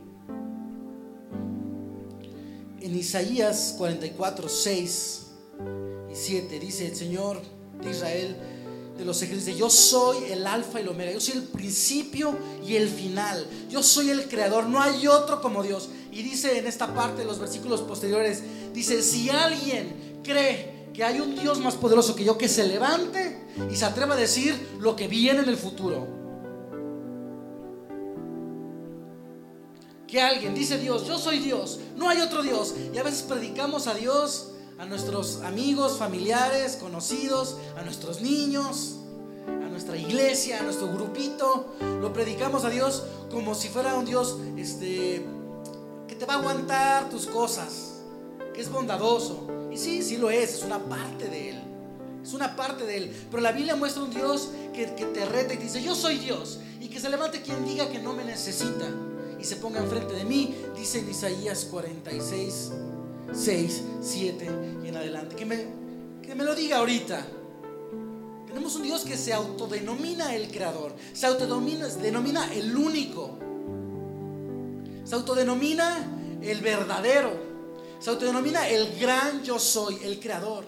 Isaías 2.81 3.75
44, 3.77 4.49
6 4.49 5.25
y 6.11 6.15
7, 6.15 6.59
dice 6.61 6.87
el 6.87 6.95
Señor 6.95 7.39
de 7.83 7.91
Israel, 7.91 8.35
de 8.97 9.05
los 9.05 9.21
ejércitos. 9.21 9.55
Yo 9.55 9.69
soy 9.69 10.31
el 10.31 10.47
alfa 10.47 10.79
y 10.79 10.81
el 10.81 10.89
omega, 10.89 11.11
yo 11.11 11.21
soy 11.21 11.35
el 11.35 11.43
principio 11.43 12.35
y 12.65 12.73
el 12.73 12.89
final, 12.89 13.45
yo 13.69 13.83
soy 13.83 14.09
el 14.09 14.27
creador, 14.27 14.65
no 14.65 14.81
hay 14.81 15.05
otro 15.05 15.43
como 15.43 15.61
Dios. 15.61 15.89
Y 16.11 16.23
dice 16.23 16.57
en 16.57 16.67
esta 16.67 16.93
parte 16.93 17.25
los 17.25 17.39
versículos 17.39 17.81
posteriores, 17.81 18.43
dice, 18.73 19.01
si 19.01 19.29
alguien 19.29 20.21
cree 20.23 20.89
que 20.93 21.03
hay 21.03 21.19
un 21.19 21.35
Dios 21.35 21.59
más 21.59 21.75
poderoso 21.75 22.15
que 22.15 22.23
yo, 22.23 22.37
que 22.37 22.49
se 22.49 22.67
levante 22.67 23.45
y 23.71 23.75
se 23.75 23.85
atreva 23.85 24.15
a 24.15 24.17
decir 24.17 24.77
lo 24.79 24.95
que 24.95 25.07
viene 25.07 25.41
en 25.41 25.49
el 25.49 25.57
futuro. 25.57 26.07
Que 30.07 30.21
alguien 30.21 30.55
dice 30.55 30.77
Dios, 30.77 31.05
yo 31.05 31.19
soy 31.19 31.39
Dios, 31.39 31.79
no 31.95 32.09
hay 32.09 32.21
otro 32.21 32.41
Dios. 32.41 32.73
Y 32.93 32.97
a 32.97 33.03
veces 33.03 33.21
predicamos 33.23 33.87
a 33.87 33.93
Dios 33.93 34.53
a 34.79 34.85
nuestros 34.85 35.41
amigos, 35.41 35.97
familiares, 35.97 36.77
conocidos, 36.77 37.57
a 37.77 37.83
nuestros 37.83 38.21
niños, 38.21 38.97
a 39.47 39.69
nuestra 39.69 39.97
iglesia, 39.97 40.59
a 40.59 40.63
nuestro 40.63 40.87
grupito. 40.87 41.75
Lo 42.01 42.13
predicamos 42.13 42.63
a 42.63 42.69
Dios 42.69 43.03
como 43.31 43.53
si 43.53 43.69
fuera 43.69 43.95
un 43.95 44.05
Dios 44.05 44.37
este, 44.57 45.25
te 46.17 46.25
va 46.25 46.35
a 46.35 46.37
aguantar 46.39 47.09
tus 47.09 47.27
cosas, 47.27 48.01
que 48.53 48.61
es 48.61 48.69
bondadoso. 48.69 49.47
Y 49.71 49.77
sí, 49.77 50.01
sí 50.01 50.17
lo 50.17 50.29
es, 50.29 50.55
es 50.55 50.63
una 50.63 50.79
parte 50.79 51.27
de 51.27 51.51
Él. 51.51 51.61
Es 52.23 52.33
una 52.33 52.55
parte 52.55 52.85
de 52.85 52.97
Él. 52.97 53.15
Pero 53.29 53.41
la 53.41 53.51
Biblia 53.51 53.75
muestra 53.75 54.03
un 54.03 54.09
Dios 54.09 54.49
que, 54.73 54.85
te 54.85 55.25
reta 55.25 55.53
y 55.53 55.57
te 55.57 55.63
dice, 55.63 55.81
yo 55.81 55.95
soy 55.95 56.17
Dios. 56.17 56.59
Y 56.79 56.89
que 56.89 56.99
se 56.99 57.09
levante 57.09 57.41
quien 57.41 57.63
diga 57.65 57.89
que 57.89 57.99
no 57.99 58.13
me 58.13 58.23
necesita 58.25 58.87
y 59.39 59.43
se 59.43 59.57
ponga 59.57 59.79
enfrente 59.79 60.13
de 60.15 60.25
mí, 60.25 60.55
dice 60.75 60.99
en 60.99 61.09
Isaías 61.09 61.65
46, 61.65 62.71
6, 63.33 63.81
7 64.01 64.49
y 64.83 64.87
en 64.87 64.97
adelante. 64.97 65.35
Que 65.35 65.45
me, 65.45 65.65
que 66.23 66.33
me 66.35 66.43
lo 66.43 66.55
diga 66.55 66.77
ahorita. 66.77 67.25
Tenemos 68.47 68.75
un 68.75 68.83
Dios 68.83 69.03
que 69.03 69.15
se 69.17 69.33
autodenomina 69.33 70.33
el 70.33 70.49
creador, 70.49 70.95
se 71.13 71.27
autodenomina 71.27 71.87
denomina 71.87 72.51
el 72.53 72.75
único, 72.75 73.37
se 75.07 75.15
autodenomina 75.15 76.05
el 76.41 76.59
verdadero, 76.59 77.31
se 77.97 78.09
autodenomina 78.09 78.67
el 78.67 78.99
gran 78.99 79.41
yo 79.41 79.57
soy, 79.57 79.99
el 80.03 80.19
creador. 80.19 80.65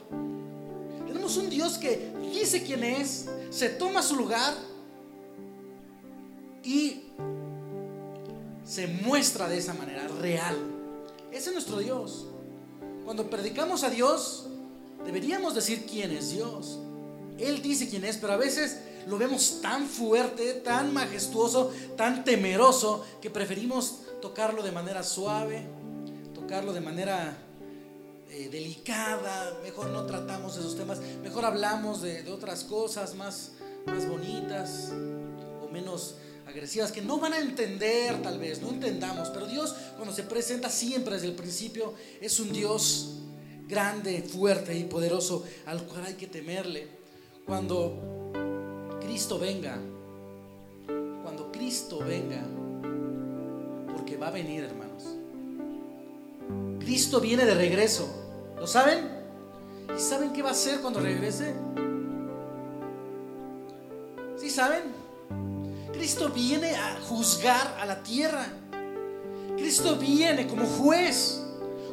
Tenemos 1.06 1.36
un 1.36 1.50
Dios 1.50 1.78
que 1.78 2.14
dice 2.34 2.64
quién 2.64 2.86
es, 2.86 3.26
se 3.50 3.68
toma 3.70 4.02
su 4.02 4.16
lugar 4.16 4.54
y 6.64 7.02
se 8.64 8.88
muestra 8.88 9.50
de 9.50 9.58
esa 9.58 9.74
manera 9.74 10.08
real. 10.08 10.56
Ese 11.32 11.50
es 11.50 11.54
nuestro 11.54 11.80
Dios. 11.80 12.28
Cuando 13.04 13.30
predicamos 13.30 13.84
a 13.84 13.90
Dios, 13.90 14.48
deberíamos 15.04 15.54
decir 15.54 15.86
quién 15.86 16.12
es 16.12 16.32
Dios. 16.32 16.80
Él 17.38 17.62
dice 17.62 17.90
quién 17.90 18.06
es, 18.06 18.16
pero 18.16 18.34
a 18.34 18.38
veces 18.38 18.78
lo 19.06 19.18
vemos 19.18 19.60
tan 19.62 19.88
fuerte, 19.88 20.54
tan 20.54 20.94
majestuoso, 20.94 21.74
tan 21.98 22.24
temeroso, 22.24 23.04
que 23.22 23.30
preferimos 23.30 24.02
tocarlo 24.22 24.64
de 24.64 24.72
manera 24.72 25.04
suave, 25.04 25.64
tocarlo 26.34 26.74
de 26.74 26.82
manera 26.82 27.38
eh, 28.30 28.50
delicada, 28.50 29.60
mejor 29.64 29.90
no 29.90 30.06
tratamos 30.06 30.58
esos 30.58 30.76
temas, 30.76 31.00
mejor 31.24 31.46
hablamos 31.46 32.02
de, 32.02 32.24
de 32.24 32.32
otras 32.32 32.64
cosas 32.64 33.16
más, 33.16 33.54
más 33.86 34.08
bonitas 34.08 34.92
o 35.62 35.68
menos 35.70 36.16
agresivas 36.46 36.92
que 36.92 37.02
no 37.02 37.20
van 37.20 37.34
a 37.34 37.40
entender 37.40 38.22
tal 38.22 38.40
vez, 38.40 38.62
no 38.62 38.70
entendamos, 38.70 39.30
pero 39.30 39.46
Dios 39.46 39.76
cuando 39.96 40.14
se 40.14 40.24
presenta 40.24 40.70
siempre 40.70 41.16
desde 41.16 41.28
el 41.28 41.36
principio 41.36 41.94
es 42.20 42.40
un 42.40 42.52
Dios 42.52 43.16
grande, 43.68 44.24
fuerte 44.24 44.76
y 44.76 44.84
poderoso 44.86 45.46
al 45.68 45.84
cual 45.84 46.06
hay 46.08 46.16
que 46.16 46.28
temerle. 46.28 46.88
Cuando 47.46 48.32
Cristo 49.00 49.40
venga, 49.40 49.80
cuando 51.24 51.52
Cristo 51.52 52.00
venga, 52.00 52.44
va 54.22 54.28
a 54.28 54.32
venir 54.32 54.64
hermanos. 54.64 55.04
Cristo 56.80 57.20
viene 57.20 57.46
de 57.46 57.54
regreso, 57.54 58.08
¿lo 58.58 58.68
saben? 58.68 59.08
¿Y 59.96 60.00
saben 60.00 60.34
qué 60.34 60.42
va 60.42 60.50
a 60.50 60.52
hacer 60.54 60.82
cuando 60.82 61.00
regrese? 61.00 61.54
¿Sí 64.38 64.50
saben? 64.50 64.84
Cristo 65.94 66.30
viene 66.30 66.76
a 66.76 67.00
juzgar 67.02 67.78
a 67.80 67.86
la 67.86 68.02
tierra. 68.02 68.46
Cristo 69.58 69.98
viene 69.98 70.48
como 70.48 70.66
juez, 70.66 71.42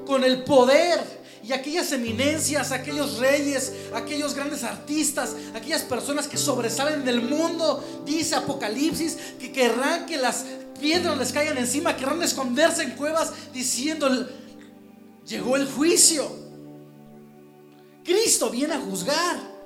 con 0.07 0.23
el 0.23 0.45
poder 0.45 1.01
y 1.43 1.53
aquellas 1.53 1.93
eminencias, 1.93 2.73
aquellos 2.73 3.19
reyes, 3.19 3.73
aquellos 3.95 4.35
grandes 4.35 4.65
artistas, 4.65 5.37
aquellas 5.55 5.83
personas 5.83 6.27
que 6.27 6.37
sobresalen 6.37 7.05
del 7.05 7.23
mundo, 7.23 8.03
dice 8.05 8.35
Apocalipsis, 8.35 9.17
que 9.39 9.53
querrán 9.53 10.07
que 10.07 10.17
las 10.17 10.45
piedras 10.77 11.17
les 11.19 11.33
caigan 11.33 11.59
encima, 11.59 11.97
querrán 11.97 12.23
esconderse 12.23 12.83
en 12.83 12.93
cuevas 12.93 13.33
diciendo, 13.53 14.09
llegó 15.27 15.57
el 15.57 15.67
juicio. 15.67 16.47
Cristo 18.05 18.51
viene 18.51 18.75
a 18.75 18.81
juzgar. 18.81 19.57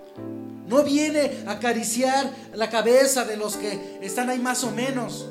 No 0.67 0.83
viene 0.85 1.43
a 1.47 1.53
acariciar 1.53 2.33
la 2.55 2.71
cabeza 2.71 3.25
de 3.25 3.37
los 3.37 3.57
que 3.57 3.99
están 4.03 4.31
ahí 4.31 4.39
más 4.39 4.63
o 4.63 4.71
menos. 4.71 5.27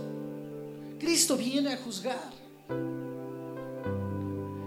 Cristo 0.99 1.37
viene 1.37 1.73
a 1.73 1.77
juzgar. 1.77 2.33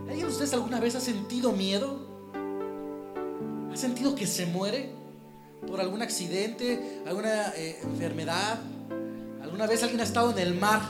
¿Alguien 0.09 0.27
de 0.27 0.33
ustedes 0.33 0.55
alguna 0.55 0.81
vez 0.81 0.95
ha 0.95 1.01
sentido 1.01 1.53
miedo? 1.53 2.09
¿Ha 3.71 3.77
sentido 3.77 4.15
que 4.15 4.27
se 4.27 4.47
muere 4.47 4.91
por 5.67 5.81
algún 5.81 6.01
accidente, 6.03 7.03
alguna 7.07 7.51
eh, 7.55 7.79
enfermedad? 7.83 8.59
¿Alguna 9.43 9.67
vez 9.67 9.83
alguien 9.83 10.01
ha 10.01 10.05
estado 10.05 10.31
en 10.31 10.39
el 10.39 10.55
mar 10.55 10.81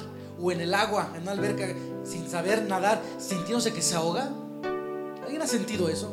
o 0.43 0.51
en 0.51 0.61
el 0.61 0.75
agua, 0.75 1.13
en 1.15 1.23
una 1.23 1.33
alberca, 1.33 1.75
sin 2.05 2.29
saber 2.29 2.67
nadar, 2.69 3.01
sintiéndose 3.19 3.73
que 3.73 3.81
se 3.81 3.95
ahoga? 3.95 4.31
¿Alguien 5.23 5.41
ha 5.41 5.47
sentido 5.47 5.89
eso? 5.89 6.13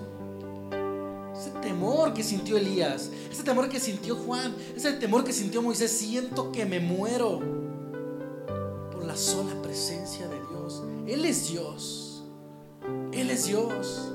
Ese 1.36 1.52
temor 1.62 2.14
que 2.14 2.24
sintió 2.24 2.58
Elías, 2.58 3.10
ese 3.32 3.44
temor 3.44 3.70
que 3.70 3.80
sintió 3.80 4.16
Juan, 4.16 4.54
ese 4.76 4.94
temor 4.94 5.24
que 5.24 5.34
sintió 5.34 5.62
Moisés, 5.62 5.92
siento 5.92 6.52
que 6.52 6.66
me 6.66 6.80
muero 6.80 7.40
por 8.92 9.06
la 9.06 9.16
sola 9.16 9.60
presencia 9.62 10.28
de 10.28 10.36
Dios. 10.36 10.84
Él 11.08 11.26
es 11.26 11.50
Dios. 11.50 12.24
Él 13.12 13.32
es 13.32 13.48
Dios. 13.48 14.12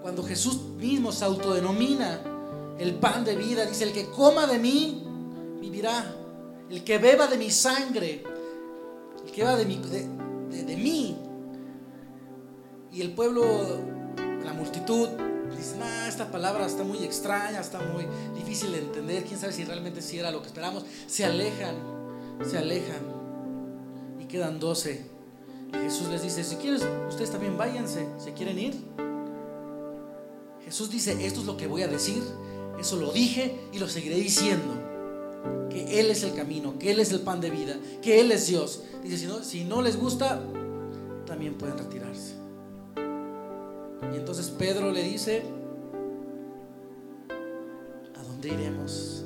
Cuando 0.00 0.22
Jesús 0.22 0.60
mismo 0.76 1.12
se 1.12 1.24
autodenomina 1.24 2.20
el 2.78 2.94
pan 2.94 3.24
de 3.24 3.36
vida, 3.36 3.66
dice, 3.66 3.84
el 3.84 3.92
que 3.92 4.10
coma 4.10 4.46
de 4.46 4.58
mí, 4.58 5.04
vivirá. 5.60 6.23
El 6.70 6.82
que 6.84 6.98
beba 6.98 7.26
de 7.26 7.36
mi 7.36 7.50
sangre, 7.50 8.24
el 9.24 9.30
que 9.30 9.42
beba 9.42 9.56
de, 9.56 9.66
mí. 10.76 11.16
Y 12.92 13.00
el 13.00 13.12
pueblo 13.12 13.44
la 14.44 14.52
multitud 14.52 15.08
dice, 15.56 15.76
esta 16.08 16.30
palabra 16.30 16.66
está 16.66 16.84
muy 16.84 17.04
extraña, 17.04 17.60
está 17.60 17.80
muy 17.80 18.06
difícil 18.34 18.72
de 18.72 18.78
entender, 18.78 19.24
quién 19.24 19.38
sabe 19.38 19.52
si 19.52 19.64
realmente 19.64 20.00
si 20.02 20.18
era 20.18 20.30
lo 20.30 20.40
que 20.40 20.48
esperamos. 20.48 20.84
Se 21.06 21.24
alejan, 21.24 21.76
se 22.48 22.58
alejan 22.58 23.02
y 24.20 24.24
quedan 24.24 24.58
doce. 24.58 25.10
Jesús 25.72 26.08
les 26.08 26.22
dice, 26.22 26.44
si 26.44 26.56
quieres, 26.56 26.86
ustedes 27.08 27.30
también 27.30 27.58
váyanse, 27.58 28.06
¿se 28.18 28.32
quieren 28.32 28.58
ir? 28.58 28.74
Jesús 30.64 30.90
dice, 30.90 31.12
esto 31.26 31.40
es 31.40 31.46
lo 31.46 31.56
que 31.56 31.66
voy 31.66 31.82
a 31.82 31.88
decir, 31.88 32.22
eso 32.78 32.96
lo 32.96 33.12
dije 33.12 33.60
y 33.72 33.78
lo 33.78 33.88
seguiré 33.88 34.16
diciendo. 34.16 34.83
Que 35.70 36.00
Él 36.00 36.10
es 36.10 36.22
el 36.22 36.34
camino, 36.34 36.78
que 36.78 36.90
Él 36.90 37.00
es 37.00 37.12
el 37.12 37.20
pan 37.20 37.40
de 37.40 37.50
vida, 37.50 37.76
que 38.00 38.20
Él 38.20 38.32
es 38.32 38.46
Dios. 38.46 38.82
Dice, 39.02 39.28
si 39.42 39.64
no, 39.64 39.82
les 39.82 39.96
gusta, 39.96 40.42
también 41.26 41.54
pueden 41.54 41.78
retirarse. 41.78 42.34
Y 44.12 44.16
entonces 44.16 44.50
Pedro 44.50 44.90
le 44.90 45.02
dice, 45.02 45.42
¿a 48.14 48.22
dónde 48.22 48.48
iremos? 48.48 49.24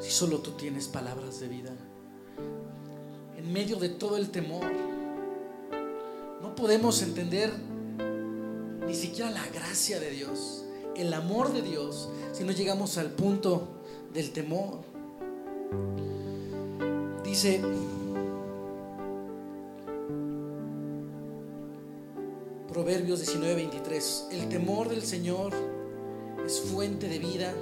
Si 0.00 0.10
solo 0.10 0.38
tú 0.38 0.52
tienes 0.52 0.88
palabras 0.88 1.40
de 1.40 1.48
vida. 1.48 1.70
En 3.36 3.52
medio 3.52 3.76
de 3.76 3.90
todo 3.90 4.16
el 4.16 4.30
temor, 4.30 4.70
no 6.42 6.54
podemos 6.54 7.02
entender 7.02 7.52
ni 8.86 8.94
siquiera 8.94 9.30
la 9.30 9.46
gracia 9.48 9.98
de 9.98 10.10
Dios, 10.10 10.64
el 10.96 11.12
amor 11.14 11.52
de 11.52 11.62
Dios, 11.62 12.08
si 12.32 12.44
no 12.44 12.52
llegamos 12.52 12.98
al 12.98 13.10
punto 13.10 13.73
del 14.14 14.30
temor. 14.30 14.78
Dice, 17.24 17.60
Proverbios 22.68 23.20
19, 23.20 23.54
23. 23.56 24.28
El 24.30 24.48
temor 24.48 24.88
del 24.88 25.02
Señor 25.02 25.52
es 26.46 26.60
fuente 26.60 27.08
de 27.08 27.18
vida 27.18 27.52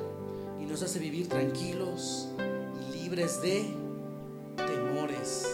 y 0.61 0.67
nos 0.67 0.83
hace 0.83 0.99
vivir 0.99 1.29
tranquilos 1.29 2.29
y 2.81 2.99
libres 3.03 3.41
de 3.41 3.65
temores. 4.57 5.47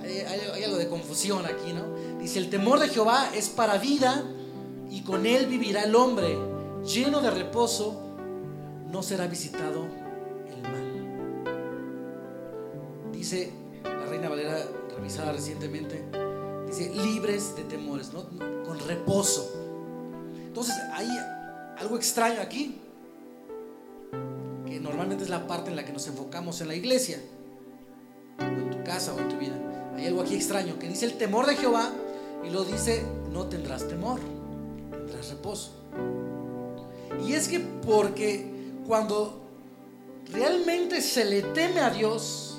Hay, 0.00 0.18
hay, 0.18 0.62
algo 0.62 0.76
de 0.76 0.88
confusión 0.88 1.44
aquí, 1.46 1.72
¿no? 1.72 2.18
Dice, 2.18 2.38
el 2.38 2.48
temor 2.48 2.78
de 2.78 2.88
Jehová 2.88 3.30
es 3.34 3.48
para 3.48 3.78
vida 3.78 4.24
y 4.88 5.02
con 5.02 5.26
él 5.26 5.46
vivirá 5.46 5.82
el 5.82 5.96
hombre 5.96 6.54
lleno 6.84 7.20
de 7.20 7.30
reposo, 7.30 8.03
no 8.94 9.02
será 9.02 9.26
visitado 9.26 9.88
el 10.46 10.62
mal. 10.62 10.86
Dice 13.12 13.50
la 13.82 14.06
Reina 14.06 14.28
Valera, 14.28 14.56
revisada 14.94 15.32
recientemente, 15.32 16.04
dice 16.68 16.94
libres 16.94 17.56
de 17.56 17.64
temores, 17.64 18.12
¿no? 18.12 18.28
con 18.64 18.78
reposo. 18.86 19.50
Entonces 20.46 20.76
hay 20.92 21.08
algo 21.76 21.96
extraño 21.96 22.40
aquí, 22.40 22.80
que 24.64 24.78
normalmente 24.78 25.24
es 25.24 25.30
la 25.30 25.44
parte 25.48 25.70
en 25.70 25.76
la 25.76 25.84
que 25.84 25.92
nos 25.92 26.06
enfocamos 26.06 26.60
en 26.60 26.68
la 26.68 26.76
iglesia, 26.76 27.18
o 28.38 28.42
en 28.44 28.70
tu 28.70 28.84
casa 28.84 29.12
o 29.12 29.18
en 29.18 29.28
tu 29.28 29.36
vida. 29.36 29.56
Hay 29.96 30.06
algo 30.06 30.22
aquí 30.22 30.36
extraño, 30.36 30.78
que 30.78 30.88
dice 30.88 31.06
el 31.06 31.18
temor 31.18 31.46
de 31.46 31.56
Jehová 31.56 31.90
y 32.44 32.50
lo 32.50 32.62
dice, 32.64 33.04
no 33.32 33.48
tendrás 33.48 33.88
temor, 33.88 34.20
tendrás 34.92 35.30
reposo. 35.30 35.72
Y 37.26 37.32
es 37.32 37.48
que 37.48 37.58
porque 37.58 38.53
cuando 38.86 39.42
realmente 40.32 41.00
se 41.00 41.24
le 41.24 41.42
teme 41.42 41.80
a 41.80 41.90
Dios, 41.90 42.58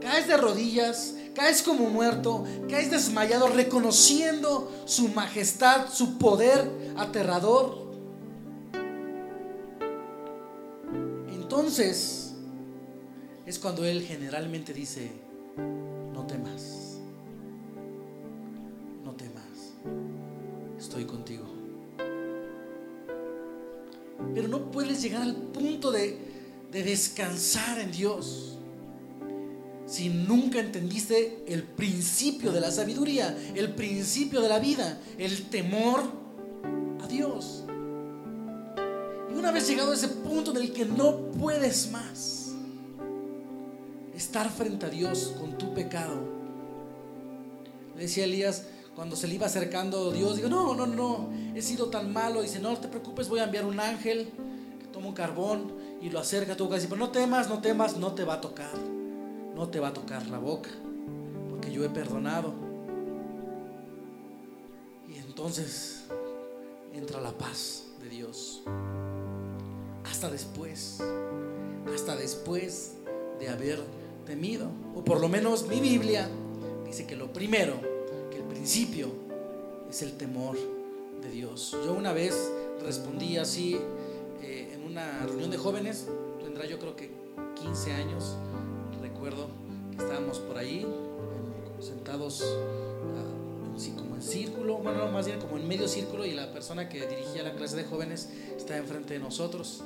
caes 0.00 0.26
de 0.26 0.36
rodillas, 0.36 1.14
caes 1.34 1.62
como 1.62 1.90
muerto, 1.90 2.44
caes 2.68 2.90
desmayado, 2.90 3.48
reconociendo 3.48 4.72
su 4.84 5.08
majestad, 5.08 5.88
su 5.92 6.18
poder 6.18 6.70
aterrador. 6.96 7.86
Entonces 11.28 12.34
es 13.44 13.58
cuando 13.58 13.84
Él 13.84 14.02
generalmente 14.02 14.72
dice, 14.72 15.10
llegar 25.08 25.22
al 25.22 25.34
punto 25.34 25.92
de, 25.92 26.18
de 26.72 26.82
descansar 26.82 27.78
en 27.78 27.92
Dios 27.92 28.56
si 29.86 30.08
nunca 30.08 30.58
entendiste 30.58 31.44
el 31.46 31.62
principio 31.62 32.50
de 32.50 32.60
la 32.60 32.72
sabiduría, 32.72 33.38
el 33.54 33.72
principio 33.74 34.40
de 34.40 34.48
la 34.48 34.58
vida, 34.58 34.98
el 35.16 35.48
temor 35.48 36.02
a 37.00 37.06
Dios. 37.06 37.62
Y 39.30 39.38
una 39.38 39.52
vez 39.52 39.68
llegado 39.68 39.92
a 39.92 39.94
ese 39.94 40.08
punto 40.08 40.50
en 40.50 40.56
el 40.56 40.72
que 40.72 40.84
no 40.84 41.30
puedes 41.30 41.88
más 41.92 42.52
estar 44.16 44.50
frente 44.50 44.86
a 44.86 44.88
Dios 44.88 45.34
con 45.38 45.56
tu 45.56 45.72
pecado, 45.72 46.16
le 47.94 48.02
decía 48.02 48.24
Elías 48.24 48.64
cuando 48.96 49.14
se 49.14 49.28
le 49.28 49.34
iba 49.34 49.46
acercando 49.46 50.10
Dios, 50.10 50.36
digo, 50.36 50.48
no, 50.48 50.74
no, 50.74 50.86
no, 50.86 51.28
he 51.54 51.62
sido 51.62 51.90
tan 51.90 52.12
malo, 52.12 52.42
dice, 52.42 52.58
no 52.58 52.76
te 52.76 52.88
preocupes, 52.88 53.28
voy 53.28 53.38
a 53.38 53.44
enviar 53.44 53.66
un 53.66 53.78
ángel 53.78 54.30
un 55.06 55.14
carbón 55.14 55.72
y 56.00 56.10
lo 56.10 56.18
acerca 56.18 56.52
a 56.52 56.56
tu 56.56 56.68
casa, 56.68 56.86
pero 56.88 56.98
no 56.98 57.10
temas, 57.10 57.48
no 57.48 57.60
temas, 57.60 57.96
no 57.96 58.12
te 58.12 58.24
va 58.24 58.34
a 58.34 58.40
tocar 58.40 58.96
no 59.56 59.70
te 59.70 59.80
va 59.80 59.88
a 59.88 59.92
tocar 59.94 60.26
la 60.26 60.38
boca, 60.38 60.68
porque 61.48 61.72
yo 61.72 61.82
he 61.82 61.88
perdonado. 61.88 62.52
Y 65.08 65.16
entonces 65.16 66.04
entra 66.92 67.22
la 67.22 67.32
paz 67.32 67.86
de 68.02 68.10
Dios. 68.10 68.62
Hasta 70.04 70.30
después, 70.30 71.02
hasta 71.92 72.16
después 72.16 72.96
de 73.40 73.48
haber 73.48 73.82
temido. 74.26 74.68
O 74.94 75.02
por 75.02 75.20
lo 75.20 75.28
menos 75.28 75.66
mi 75.66 75.80
Biblia 75.80 76.28
dice 76.84 77.06
que 77.06 77.16
lo 77.16 77.32
primero, 77.32 77.80
que 78.30 78.36
el 78.36 78.44
principio 78.44 79.08
es 79.88 80.02
el 80.02 80.18
temor 80.18 80.58
de 81.22 81.30
Dios. 81.30 81.74
Yo 81.82 81.94
una 81.94 82.12
vez 82.12 82.52
respondí 82.82 83.38
así 83.38 83.80
una 84.86 85.26
reunión 85.26 85.50
de 85.50 85.58
jóvenes, 85.58 86.06
tendrá 86.42 86.66
yo 86.66 86.78
creo 86.78 86.96
que 86.96 87.10
15 87.60 87.92
años, 87.92 88.36
recuerdo 89.02 89.48
que 89.90 90.02
estábamos 90.02 90.38
por 90.38 90.56
ahí, 90.58 90.86
sentados 91.80 92.42
ah, 92.42 93.96
como 93.96 94.14
en 94.14 94.22
círculo, 94.22 94.78
bueno, 94.78 95.08
más 95.08 95.26
bien 95.26 95.38
como 95.38 95.58
en 95.58 95.68
medio 95.68 95.88
círculo, 95.88 96.24
y 96.24 96.32
la 96.32 96.52
persona 96.52 96.88
que 96.88 97.06
dirigía 97.06 97.42
la 97.42 97.54
clase 97.54 97.76
de 97.76 97.84
jóvenes 97.84 98.30
estaba 98.56 98.78
enfrente 98.78 99.14
de 99.14 99.20
nosotros. 99.20 99.82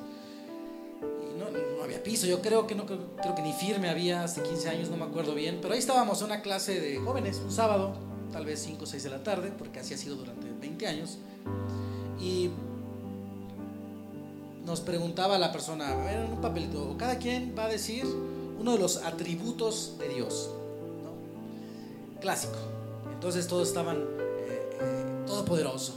Y 1.02 1.38
no, 1.38 1.82
había 1.82 2.02
piso, 2.02 2.26
yo 2.26 2.40
creo 2.40 2.66
que 2.66 2.74
no 2.74 2.86
creo 2.86 3.34
que 3.34 3.42
ni 3.42 3.52
firme 3.52 3.88
había 3.88 4.22
hace 4.22 4.42
15 4.42 4.68
años, 4.68 4.90
no 4.90 4.96
me 4.96 5.04
acuerdo 5.04 5.34
bien, 5.34 5.58
pero 5.60 5.74
ahí 5.74 5.80
estábamos 5.80 6.20
en 6.20 6.26
una 6.26 6.42
clase 6.42 6.80
de 6.80 6.98
jóvenes, 6.98 7.40
un 7.44 7.50
sábado, 7.50 7.94
tal 8.32 8.44
vez 8.44 8.60
5 8.60 8.84
o 8.84 8.86
6 8.86 9.02
de 9.02 9.10
la 9.10 9.22
tarde, 9.22 9.52
porque 9.56 9.80
así 9.80 9.94
ha 9.94 9.98
sido 9.98 10.16
durante 10.16 10.46
20 10.60 10.86
años. 10.86 11.18
Y 12.20 12.50
nos 14.70 14.80
preguntaba 14.80 15.37
la 15.37 15.50
persona, 15.50 15.90
a 15.90 15.96
ver, 15.96 16.24
un 16.30 16.40
papelito, 16.40 16.94
cada 16.96 17.18
quien 17.18 17.56
va 17.59 17.64
a 17.64 17.68
decir 17.68 18.04
uno 18.06 18.72
de 18.72 18.78
los 18.78 18.98
atributos 18.98 19.96
de 19.98 20.09
Dios. 20.09 20.48
Clásico. 22.20 22.54
Entonces 23.12 23.48
todos 23.48 23.66
estaban 23.66 23.96
eh, 23.96 24.70
eh, 24.80 25.24
todopoderoso. 25.26 25.94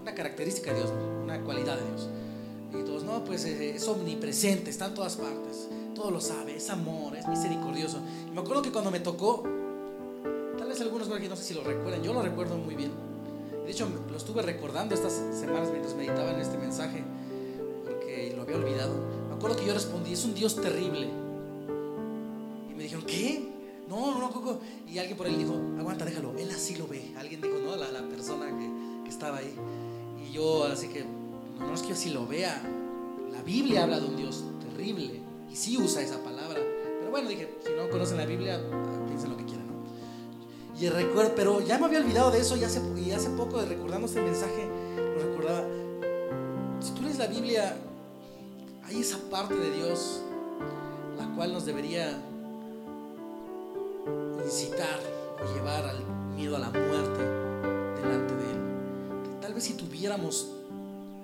Una 0.00 0.14
característica 0.14 0.72
de 0.72 0.78
Dios, 0.78 0.92
una 1.22 1.42
cualidad 1.42 1.76
de 1.76 1.84
Dios. 1.84 2.08
Y 2.72 2.84
todos, 2.86 3.02
no, 3.02 3.24
pues 3.24 3.44
eh, 3.44 3.76
es 3.76 3.86
omnipresente, 3.86 4.70
está 4.70 4.86
en 4.86 4.94
todas 4.94 5.16
partes. 5.16 5.68
Todo 5.94 6.10
lo 6.10 6.22
sabe, 6.22 6.56
es 6.56 6.70
amor, 6.70 7.14
es 7.14 7.28
misericordioso. 7.28 7.98
Y 8.26 8.30
me 8.30 8.40
acuerdo 8.40 8.62
que 8.62 8.72
cuando 8.72 8.90
me 8.90 9.00
tocó, 9.00 9.42
tal 10.56 10.66
vez 10.66 10.80
algunos 10.80 11.08
no 11.08 11.36
sé 11.36 11.42
si 11.42 11.52
lo 11.52 11.62
recuerdan, 11.62 12.02
yo 12.02 12.14
lo 12.14 12.22
recuerdo 12.22 12.56
muy 12.56 12.74
bien. 12.74 12.90
De 13.66 13.70
hecho, 13.70 13.86
lo 14.10 14.16
estuve 14.16 14.40
recordando 14.40 14.94
estas 14.94 15.12
semanas 15.38 15.68
mientras 15.70 15.94
meditaba 15.94 16.30
en 16.30 16.40
este 16.40 16.56
mensaje, 16.56 17.04
había 18.54 18.66
olvidado. 18.66 18.94
Me 19.28 19.34
acuerdo 19.34 19.56
que 19.56 19.66
yo 19.66 19.74
respondí, 19.74 20.12
es 20.12 20.24
un 20.24 20.34
Dios 20.34 20.56
terrible 20.56 21.08
me 22.78 22.84
dijeron, 22.84 23.04
¿qué? 23.04 23.48
No, 23.88 24.12
no, 24.12 24.30
no, 24.30 24.60
Y 24.88 24.98
alguien 24.98 25.16
por 25.18 25.26
ahí 25.26 25.34
dijo, 25.34 25.54
aguanta, 25.78 26.04
déjalo, 26.04 26.32
él 26.38 26.48
así 26.50 26.76
lo 26.76 26.86
ve. 26.86 27.12
Alguien 27.18 27.40
dijo, 27.40 27.58
no, 27.58 27.74
la, 27.74 27.90
la 27.90 28.08
persona 28.08 28.46
que, 28.46 29.02
que, 29.02 29.10
estaba 29.10 29.38
ahí. 29.38 29.52
Y 30.24 30.32
yo, 30.32 30.64
así 30.64 30.86
que, 30.88 31.04
no, 31.58 31.66
no 31.66 31.74
es 31.74 31.82
que 31.82 31.88
yo 31.88 31.94
así 31.94 32.10
lo 32.10 32.26
vea. 32.26 32.62
La 33.32 33.42
Biblia 33.42 33.82
habla 33.82 33.98
de 33.98 34.06
un 34.06 34.16
Dios 34.16 34.44
terrible 34.60 35.20
y 35.50 35.56
sí 35.56 35.76
usa 35.76 36.02
esa 36.02 36.22
palabra. 36.22 36.60
Pero 37.00 37.10
bueno, 37.10 37.28
dije, 37.28 37.52
si 37.66 37.72
no 37.72 37.90
conocen 37.90 38.18
la 38.18 38.26
Biblia, 38.26 38.60
piensen 39.08 39.30
lo 39.30 39.36
que 39.36 39.44
quieran, 39.44 39.66
¿no? 39.66 40.80
Y 40.80 40.88
recuerdo, 40.88 41.32
pero 41.34 41.60
ya 41.60 41.78
me 41.78 41.86
había 41.86 41.98
olvidado 41.98 42.30
de 42.30 42.38
eso 42.38 42.56
y 42.56 42.62
hace, 42.62 42.80
y 42.96 43.10
hace 43.10 43.30
poco, 43.30 43.60
recordando 43.62 44.06
este 44.06 44.22
mensaje, 44.22 44.68
lo 44.96 45.30
recordaba. 45.30 45.64
Si 46.78 46.92
tú 46.92 47.02
lees 47.02 47.18
la 47.18 47.26
Biblia, 47.26 47.76
hay 48.88 49.00
esa 49.00 49.18
parte 49.30 49.54
de 49.54 49.70
Dios 49.70 50.20
la 51.18 51.34
cual 51.34 51.52
nos 51.52 51.66
debería 51.66 52.18
incitar 54.44 54.98
o 55.42 55.54
llevar 55.54 55.84
al 55.84 56.04
miedo 56.34 56.56
a 56.56 56.58
la 56.58 56.70
muerte 56.70 57.22
delante 58.00 58.34
de 58.34 58.50
Él. 58.50 59.40
tal 59.40 59.52
vez 59.52 59.64
si 59.64 59.74
tuviéramos 59.74 60.48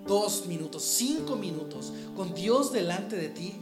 dos 0.07 0.47
minutos, 0.47 0.83
cinco 0.83 1.37
minutos 1.37 1.93
con 2.15 2.35
Dios 2.35 2.71
delante 2.73 3.17
de 3.17 3.29
ti, 3.29 3.55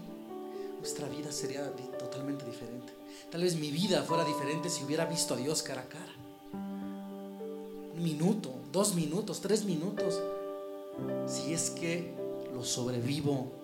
nuestra 0.78 1.08
vida 1.08 1.30
sería 1.30 1.70
totalmente 1.96 2.44
diferente. 2.44 2.92
Tal 3.30 3.42
vez 3.42 3.54
mi 3.54 3.70
vida 3.70 4.02
fuera 4.02 4.24
diferente 4.24 4.68
si 4.68 4.82
hubiera 4.82 5.04
visto 5.04 5.34
a 5.34 5.36
Dios 5.36 5.62
cara 5.62 5.82
a 5.82 5.88
cara. 5.88 6.12
Un 7.94 8.02
minuto, 8.02 8.50
dos 8.72 8.96
minutos, 8.96 9.40
tres 9.40 9.64
minutos. 9.64 10.20
Si 11.28 11.54
es 11.54 11.70
que 11.70 12.12
lo 12.52 12.64
sobrevivo. 12.64 13.61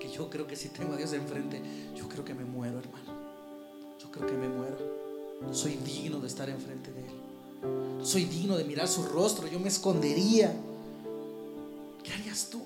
Porque 0.00 0.16
yo 0.16 0.30
creo 0.30 0.46
que 0.46 0.56
si 0.56 0.70
tengo 0.70 0.94
a 0.94 0.96
Dios 0.96 1.12
enfrente, 1.12 1.60
yo 1.94 2.08
creo 2.08 2.24
que 2.24 2.32
me 2.32 2.44
muero, 2.44 2.78
hermano 2.78 3.20
creo 4.10 4.26
que 4.26 4.34
me 4.34 4.48
muero. 4.48 4.76
No 5.40 5.54
soy 5.54 5.76
digno 5.76 6.20
de 6.20 6.26
estar 6.26 6.48
enfrente 6.48 6.92
de 6.92 7.00
Él. 7.00 7.14
No 7.98 8.04
soy 8.04 8.24
digno 8.24 8.56
de 8.56 8.64
mirar 8.64 8.88
su 8.88 9.04
rostro. 9.04 9.46
Yo 9.46 9.58
me 9.58 9.68
escondería. 9.68 10.54
¿Qué 12.02 12.12
harías 12.12 12.48
tú? 12.50 12.62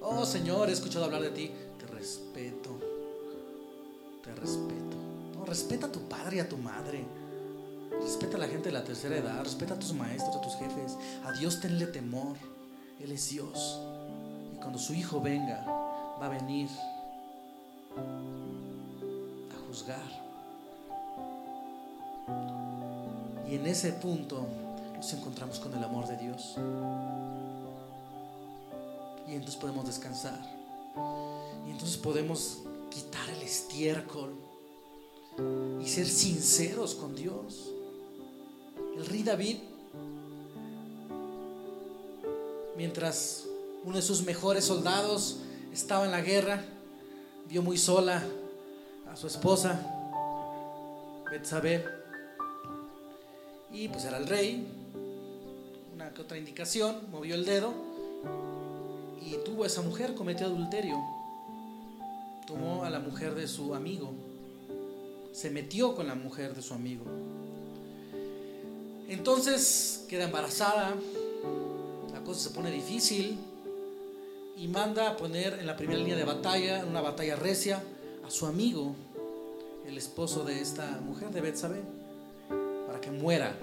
Oh 0.00 0.24
Señor, 0.24 0.68
he 0.68 0.72
escuchado 0.72 1.04
hablar 1.04 1.22
de 1.22 1.30
ti. 1.30 1.50
Te 1.78 1.86
respeto. 1.86 2.78
Te 4.22 4.34
respeto. 4.34 4.96
Respeta 5.46 5.86
a 5.86 5.92
tu 5.92 6.00
padre 6.00 6.36
y 6.36 6.40
a 6.40 6.48
tu 6.48 6.56
madre. 6.56 7.04
Respeta 8.02 8.36
a 8.36 8.40
la 8.40 8.48
gente 8.48 8.68
de 8.68 8.72
la 8.72 8.84
tercera 8.84 9.16
edad. 9.16 9.42
Respeta 9.42 9.74
a 9.74 9.78
tus 9.78 9.92
maestros, 9.92 10.36
a 10.36 10.40
tus 10.40 10.54
jefes. 10.54 10.96
A 11.24 11.32
Dios 11.32 11.60
tenle 11.60 11.86
temor. 11.86 12.36
Él 13.00 13.12
es 13.12 13.30
Dios. 13.30 13.78
Cuando 14.62 14.78
su 14.78 14.94
hijo 14.94 15.20
venga, 15.20 15.64
va 16.20 16.26
a 16.26 16.28
venir 16.28 16.70
y 23.48 23.54
en 23.54 23.66
ese 23.66 23.92
punto 23.92 24.46
nos 24.94 25.12
encontramos 25.14 25.58
con 25.60 25.74
el 25.74 25.82
amor 25.82 26.06
de 26.06 26.16
Dios. 26.18 26.56
Y 29.28 29.34
entonces 29.34 29.56
podemos 29.56 29.86
descansar. 29.86 30.38
Y 31.66 31.70
entonces 31.70 31.96
podemos 31.96 32.58
quitar 32.90 33.28
el 33.30 33.42
estiércol 33.42 34.34
y 35.82 35.88
ser 35.88 36.06
sinceros 36.06 36.94
con 36.94 37.14
Dios. 37.14 37.70
El 38.96 39.06
rey 39.06 39.22
David 39.22 39.56
mientras 42.76 43.46
uno 43.84 43.96
de 43.96 44.02
sus 44.02 44.22
mejores 44.22 44.64
soldados 44.64 45.38
estaba 45.72 46.04
en 46.04 46.12
la 46.12 46.20
guerra, 46.20 46.64
vio 47.48 47.62
muy 47.62 47.76
sola 47.76 48.22
a 49.10 49.16
su 49.16 49.26
esposa, 49.26 49.80
Betsabé, 51.30 51.84
y 53.72 53.88
pues 53.88 54.04
era 54.04 54.18
el 54.18 54.26
rey, 54.26 54.68
una 55.92 56.12
que 56.12 56.22
otra 56.22 56.38
indicación, 56.38 57.10
movió 57.10 57.34
el 57.34 57.44
dedo 57.44 57.72
y 59.20 59.36
tuvo 59.44 59.64
a 59.64 59.66
esa 59.66 59.82
mujer, 59.82 60.14
cometió 60.14 60.46
adulterio, 60.46 60.96
tomó 62.46 62.84
a 62.84 62.90
la 62.90 63.00
mujer 63.00 63.34
de 63.34 63.48
su 63.48 63.74
amigo, 63.74 64.12
se 65.32 65.50
metió 65.50 65.94
con 65.94 66.06
la 66.06 66.14
mujer 66.14 66.54
de 66.54 66.62
su 66.62 66.74
amigo. 66.74 67.04
Entonces 69.08 70.04
queda 70.08 70.24
embarazada, 70.24 70.94
la 72.12 72.22
cosa 72.22 72.48
se 72.48 72.50
pone 72.50 72.70
difícil 72.70 73.38
y 74.62 74.68
manda 74.68 75.08
a 75.08 75.16
poner 75.16 75.54
en 75.58 75.66
la 75.66 75.76
primera 75.76 75.98
línea 75.98 76.14
de 76.14 76.22
batalla, 76.22 76.78
en 76.78 76.88
una 76.88 77.00
batalla 77.00 77.34
recia, 77.34 77.82
a 78.24 78.30
su 78.30 78.46
amigo, 78.46 78.94
el 79.88 79.98
esposo 79.98 80.44
de 80.44 80.60
esta 80.60 81.00
mujer 81.04 81.30
de 81.30 81.40
Betsabé, 81.40 81.80
para 82.86 83.00
que 83.00 83.10
muera. 83.10 83.58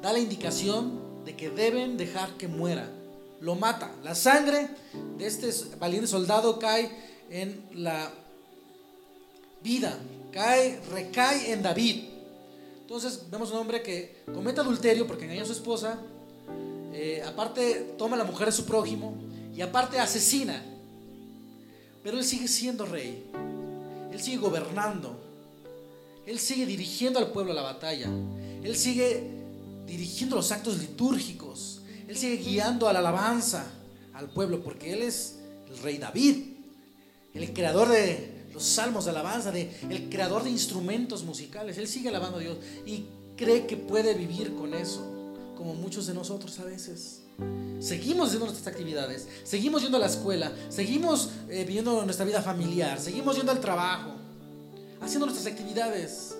Da 0.00 0.10
la 0.10 0.18
indicación 0.18 1.24
de 1.26 1.36
que 1.36 1.50
deben 1.50 1.98
dejar 1.98 2.30
que 2.38 2.48
muera. 2.48 2.88
Lo 3.42 3.56
mata. 3.56 3.92
La 4.02 4.14
sangre 4.14 4.70
de 5.18 5.26
este 5.26 5.50
valiente 5.76 6.06
soldado 6.06 6.58
cae 6.58 6.90
en 7.28 7.66
la 7.74 8.10
vida, 9.62 9.98
cae, 10.32 10.80
recae 10.90 11.52
en 11.52 11.62
David. 11.62 12.04
Entonces 12.80 13.24
vemos 13.30 13.50
un 13.50 13.58
hombre 13.58 13.82
que 13.82 14.22
comete 14.32 14.62
adulterio 14.62 15.06
porque 15.06 15.24
engaña 15.24 15.42
a 15.42 15.46
su 15.46 15.52
esposa, 15.52 15.98
eh, 16.94 17.22
aparte 17.26 17.96
toma 17.98 18.16
la 18.16 18.24
mujer 18.24 18.46
de 18.46 18.52
su 18.52 18.64
prójimo 18.64 19.30
y 19.54 19.60
aparte 19.60 19.98
asesina. 19.98 20.62
Pero 22.02 22.18
él 22.18 22.24
sigue 22.24 22.48
siendo 22.48 22.84
rey, 22.84 23.24
él 24.12 24.20
sigue 24.20 24.38
gobernando, 24.38 25.20
él 26.26 26.38
sigue 26.38 26.66
dirigiendo 26.66 27.18
al 27.18 27.30
pueblo 27.30 27.52
a 27.52 27.54
la 27.54 27.62
batalla, 27.62 28.08
él 28.62 28.76
sigue 28.76 29.22
dirigiendo 29.86 30.34
los 30.34 30.50
actos 30.50 30.78
litúrgicos, 30.78 31.80
él 32.08 32.16
sigue 32.16 32.36
guiando 32.38 32.88
a 32.88 32.92
la 32.92 32.98
alabanza 32.98 33.66
al 34.14 34.30
pueblo 34.30 34.62
porque 34.62 34.92
él 34.92 35.02
es 35.02 35.38
el 35.70 35.78
rey 35.78 35.98
David, 35.98 36.44
el 37.34 37.52
creador 37.52 37.88
de 37.88 38.46
los 38.52 38.62
salmos 38.62 39.04
de 39.04 39.10
alabanza, 39.10 39.50
de, 39.50 39.70
el 39.88 40.08
creador 40.08 40.44
de 40.44 40.50
instrumentos 40.50 41.24
musicales. 41.24 41.78
Él 41.78 41.88
sigue 41.88 42.08
alabando 42.08 42.38
a 42.38 42.40
Dios 42.40 42.58
y 42.84 43.04
cree 43.36 43.66
que 43.66 43.76
puede 43.76 44.14
vivir 44.14 44.54
con 44.54 44.74
eso, 44.74 45.11
como 45.62 45.74
muchos 45.74 46.08
de 46.08 46.14
nosotros 46.14 46.58
a 46.58 46.64
veces. 46.64 47.20
Seguimos 47.78 48.26
haciendo 48.26 48.46
nuestras 48.46 48.66
actividades, 48.66 49.28
seguimos 49.44 49.82
yendo 49.82 49.96
a 49.96 50.00
la 50.00 50.06
escuela, 50.06 50.50
seguimos 50.68 51.30
eh, 51.48 51.64
viviendo 51.64 52.04
nuestra 52.04 52.24
vida 52.26 52.42
familiar, 52.42 52.98
seguimos 52.98 53.36
yendo 53.36 53.52
al 53.52 53.60
trabajo, 53.60 54.10
haciendo 55.00 55.26
nuestras 55.26 55.52
actividades, 55.52 56.34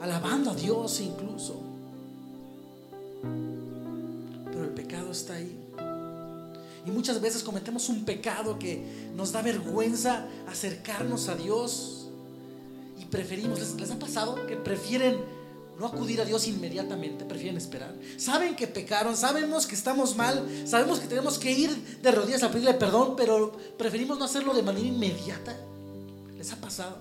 alabando 0.00 0.52
a 0.52 0.54
Dios 0.54 1.00
incluso. 1.00 1.60
Pero 4.50 4.64
el 4.64 4.70
pecado 4.70 5.12
está 5.12 5.34
ahí. 5.34 5.54
Y 6.86 6.90
muchas 6.90 7.20
veces 7.20 7.42
cometemos 7.42 7.90
un 7.90 8.06
pecado 8.06 8.58
que 8.58 8.82
nos 9.14 9.32
da 9.32 9.42
vergüenza 9.42 10.26
acercarnos 10.48 11.28
a 11.28 11.36
Dios. 11.36 12.08
Y 12.98 13.04
preferimos, 13.04 13.60
¿les, 13.76 13.90
ha 13.90 13.98
pasado 13.98 14.46
que 14.46 14.56
prefieren 14.56 15.35
no 15.78 15.86
acudir 15.86 16.20
a 16.20 16.24
Dios 16.24 16.46
inmediatamente, 16.46 17.24
prefieren 17.24 17.56
esperar? 17.56 17.94
Saben 18.16 18.56
que 18.56 18.66
pecaron, 18.66 19.16
sabemos 19.16 19.66
que 19.66 19.74
estamos 19.74 20.16
mal, 20.16 20.46
sabemos 20.66 21.00
que 21.00 21.06
tenemos 21.06 21.38
que 21.38 21.52
ir 21.52 21.98
de 22.02 22.10
rodillas 22.12 22.42
a 22.42 22.50
pedirle 22.50 22.74
perdón, 22.74 23.14
pero 23.16 23.56
preferimos 23.76 24.18
no 24.18 24.24
hacerlo 24.24 24.54
de 24.54 24.62
manera 24.62 24.86
inmediata. 24.86 25.56
¿Les 26.36 26.52
ha 26.52 26.56
pasado? 26.56 26.98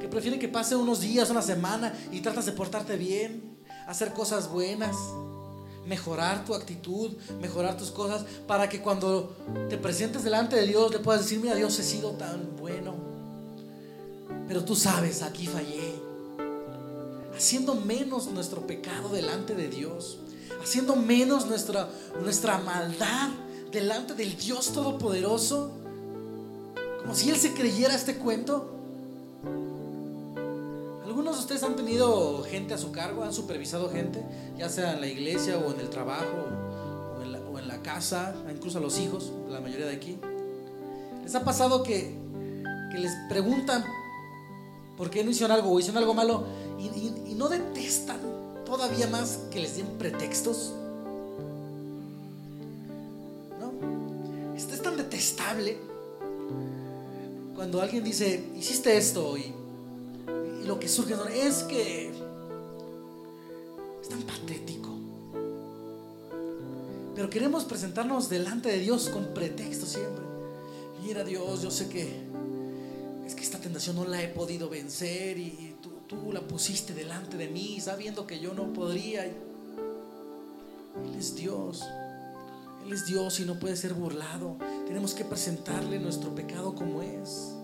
Que 0.00 0.08
prefieren 0.08 0.40
que 0.40 0.48
pase 0.48 0.76
unos 0.76 1.00
días, 1.00 1.30
una 1.30 1.42
semana 1.42 1.94
y 2.12 2.20
tratas 2.20 2.46
de 2.46 2.52
portarte 2.52 2.96
bien, 2.96 3.58
hacer 3.86 4.12
cosas 4.12 4.48
buenas 4.48 4.96
mejorar 5.86 6.44
tu 6.44 6.54
actitud, 6.54 7.12
mejorar 7.40 7.76
tus 7.76 7.90
cosas, 7.90 8.24
para 8.46 8.68
que 8.68 8.80
cuando 8.80 9.36
te 9.68 9.76
presentes 9.76 10.24
delante 10.24 10.56
de 10.56 10.66
Dios 10.66 10.90
le 10.92 10.98
puedas 10.98 11.22
decir, 11.22 11.40
mira 11.40 11.54
Dios, 11.54 11.78
he 11.78 11.82
sido 11.82 12.12
tan 12.12 12.56
bueno, 12.56 12.94
pero 14.48 14.64
tú 14.64 14.74
sabes, 14.74 15.22
aquí 15.22 15.46
fallé. 15.46 16.03
Haciendo 17.36 17.74
menos 17.74 18.30
nuestro 18.30 18.66
pecado 18.66 19.08
delante 19.08 19.54
de 19.54 19.68
Dios, 19.68 20.18
haciendo 20.62 20.96
menos 20.96 21.46
nuestra, 21.46 21.88
nuestra 22.22 22.58
maldad 22.58 23.30
delante 23.70 24.14
del 24.14 24.36
Dios 24.36 24.72
Todopoderoso, 24.72 25.72
como 27.00 27.14
si 27.14 27.30
Él 27.30 27.36
se 27.36 27.52
creyera 27.52 27.94
este 27.94 28.16
cuento. 28.16 28.70
¿Algunos 31.04 31.36
de 31.36 31.40
ustedes 31.40 31.62
han 31.62 31.76
tenido 31.76 32.42
gente 32.44 32.74
a 32.74 32.78
su 32.78 32.92
cargo? 32.92 33.24
¿Han 33.24 33.32
supervisado 33.32 33.90
gente? 33.90 34.24
Ya 34.56 34.68
sea 34.68 34.94
en 34.94 35.00
la 35.00 35.06
iglesia 35.06 35.58
o 35.58 35.72
en 35.72 35.80
el 35.80 35.90
trabajo 35.90 36.48
o 37.18 37.58
en 37.58 37.68
la, 37.68 37.82
casa, 37.82 38.34
incluso 38.50 38.78
a 38.78 38.80
los 38.80 38.98
hijos, 38.98 39.30
la 39.50 39.60
mayoría 39.60 39.86
de 39.86 39.94
aquí. 39.94 40.18
¿Les 41.22 41.34
ha 41.34 41.44
pasado 41.44 41.82
que, 41.82 42.16
les 42.96 43.12
preguntan 43.28 43.84
por 44.96 45.10
qué 45.10 45.22
no 45.22 45.30
hicieron 45.30 45.54
algo 45.54 45.70
o 45.70 45.78
hicieron 45.78 45.98
algo 45.98 46.14
malo 46.14 46.44
y 46.78 46.88
no 47.36 47.48
detestan 47.48 48.20
todavía 48.64 49.06
más 49.06 49.38
que 49.50 49.60
les 49.60 49.76
den 49.76 49.86
pretextos? 49.98 50.72
¿No? 53.60 54.56
Es 54.56 54.82
tan 54.82 54.96
detestable 54.96 55.78
cuando 57.54 57.80
alguien 57.80 58.04
dice, 58.04 58.44
hiciste 58.56 58.96
esto 58.96 59.38
y 59.38 59.54
lo 60.66 60.78
que 60.78 60.88
surge 60.88 61.14
es 61.46 61.62
que 61.62 62.10
es 64.02 64.08
tan 64.08 64.22
patético. 64.22 64.90
Pero 67.14 67.30
queremos 67.30 67.64
presentarnos 67.64 68.28
delante 68.28 68.68
de 68.68 68.78
Dios 68.80 69.08
con 69.08 69.32
pretexto 69.32 69.86
siempre. 69.86 70.24
Mira 71.02 71.22
Dios, 71.24 71.62
yo 71.62 71.70
sé 71.70 71.88
que 71.88 72.24
es 73.26 73.34
que 73.34 73.42
esta 73.42 73.58
tentación 73.58 73.96
no 73.96 74.04
la 74.04 74.22
he 74.22 74.28
podido 74.28 74.68
vencer 74.68 75.38
y, 75.38 75.76
tú, 75.80 75.90
tú, 76.08 76.32
la 76.32 76.40
pusiste 76.40 76.94
delante 76.94 77.36
de 77.36 77.48
mí 77.48 77.80
sabiendo 77.80 78.26
que 78.26 78.38
yo 78.40 78.54
no 78.54 78.72
podría. 78.72 79.24
Él 79.24 79.34
es 81.18 81.34
Dios. 81.34 81.82
Él 82.84 82.92
es 82.92 83.06
Dios 83.06 83.40
y 83.40 83.44
no 83.44 83.58
puede 83.58 83.76
ser 83.76 83.94
burlado. 83.94 84.56
Tenemos 84.86 85.14
que 85.14 85.24
presentarle 85.24 85.98
nuestro 85.98 86.34
pecado 86.34 86.74
como 86.74 87.02
es 87.02 87.54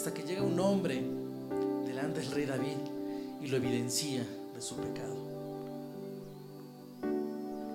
hasta 0.00 0.14
que 0.14 0.22
llega 0.22 0.42
un 0.42 0.58
hombre 0.58 1.02
delante 1.84 2.20
del 2.20 2.30
rey 2.30 2.46
David 2.46 2.78
y 3.42 3.48
lo 3.48 3.58
evidencia 3.58 4.24
de 4.54 4.62
su 4.62 4.76
pecado. 4.76 5.14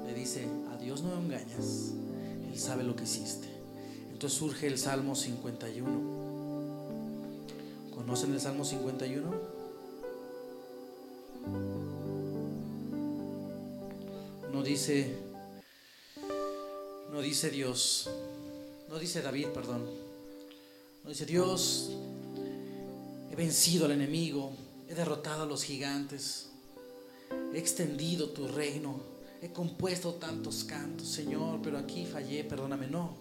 Le 0.07 0.13
dice, 0.15 0.47
a 0.73 0.77
Dios 0.77 1.03
no 1.03 1.13
engañas, 1.13 1.91
Él 2.51 2.57
sabe 2.57 2.83
lo 2.83 2.95
que 2.95 3.03
hiciste. 3.03 3.47
Entonces 4.11 4.39
surge 4.39 4.65
el 4.65 4.79
Salmo 4.79 5.13
51. 5.13 6.24
¿Conocen 8.05 8.33
el 8.35 8.39
Salmo 8.39 8.63
51? 8.63 9.31
No 14.53 14.61
dice, 14.61 15.17
no 17.11 17.19
dice 17.21 17.49
Dios, 17.49 18.07
no 18.89 18.99
dice 18.99 19.23
David, 19.23 19.47
perdón. 19.47 19.89
No 21.03 21.09
dice 21.09 21.25
Dios, 21.25 21.93
He 23.31 23.35
vencido 23.35 23.85
al 23.85 23.91
enemigo, 23.93 24.53
he 24.87 24.93
derrotado 24.93 25.41
a 25.41 25.47
los 25.47 25.63
gigantes, 25.63 26.51
he 27.55 27.57
extendido 27.57 28.29
tu 28.29 28.47
reino, 28.47 28.99
he 29.41 29.51
compuesto 29.51 30.13
tantos 30.13 30.63
cantos, 30.63 31.07
Señor, 31.07 31.59
pero 31.63 31.79
aquí 31.79 32.05
fallé, 32.05 32.43
perdóname, 32.43 32.85
no. 32.85 33.15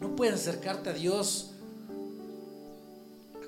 No 0.00 0.16
puedes 0.16 0.36
acercarte 0.36 0.88
a 0.88 0.94
Dios 0.94 1.50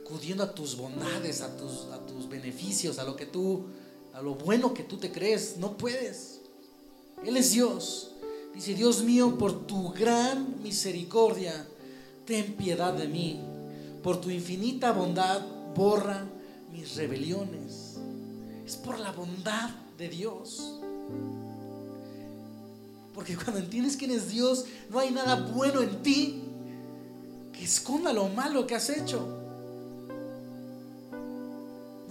acudiendo 0.07 0.45
a 0.45 0.55
tus 0.55 0.77
bondades, 0.77 1.41
a 1.41 1.57
tus, 1.57 1.87
a 1.93 1.99
tus 2.07 2.29
beneficios, 2.29 3.01
a 3.01 3.05
lo 3.05 3.17
que 3.17 3.27
tú, 3.27 3.67
a 4.15 4.23
lo 4.23 4.37
bueno 4.37 4.73
que 4.73 4.85
tú 4.85 4.99
te 4.99 5.11
crees. 5.11 5.57
No 5.59 5.77
puedes. 5.77 6.41
Él 7.25 7.37
es 7.37 7.51
Dios. 7.51 8.13
Dice, 8.55 8.75
Dios 8.75 9.03
mío, 9.03 9.37
por 9.37 9.67
tu 9.67 9.91
gran 9.91 10.63
misericordia, 10.63 11.67
ten 12.25 12.55
piedad 12.55 12.95
de 12.95 13.09
mí. 13.09 13.41
Por 14.03 14.21
tu 14.21 14.31
infinita 14.31 14.93
bondad, 14.93 15.43
borra 15.75 16.25
mis 16.71 16.95
rebeliones. 16.95 17.97
Es 18.65 18.77
por 18.77 19.01
la 19.01 19.11
bondad 19.11 19.71
de 19.99 20.09
Dios. 20.09 20.79
Porque 23.13 23.37
cuando 23.37 23.59
entiendes 23.59 23.97
quién 23.97 24.13
es 24.13 24.29
Dios, 24.29 24.67
no 24.89 25.01
hay 25.01 25.11
nada 25.11 25.51
bueno 25.53 25.83
en 25.83 26.01
ti 26.03 26.45
que 27.53 27.65
esconda 27.65 28.13
lo 28.13 28.29
malo 28.29 28.69
que 28.69 28.77
has 28.77 28.89
hecho. 28.89 29.46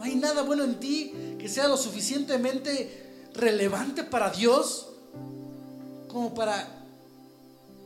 Hay 0.06 0.14
nada 0.18 0.44
bueno 0.44 0.64
en 0.64 0.80
ti 0.80 1.12
que 1.40 1.50
sea 1.50 1.68
lo 1.68 1.78
suficientemente 1.78 3.32
relevante 3.34 4.04
para 4.04 4.30
Dios 4.30 4.86
como 6.08 6.36
para 6.36 6.86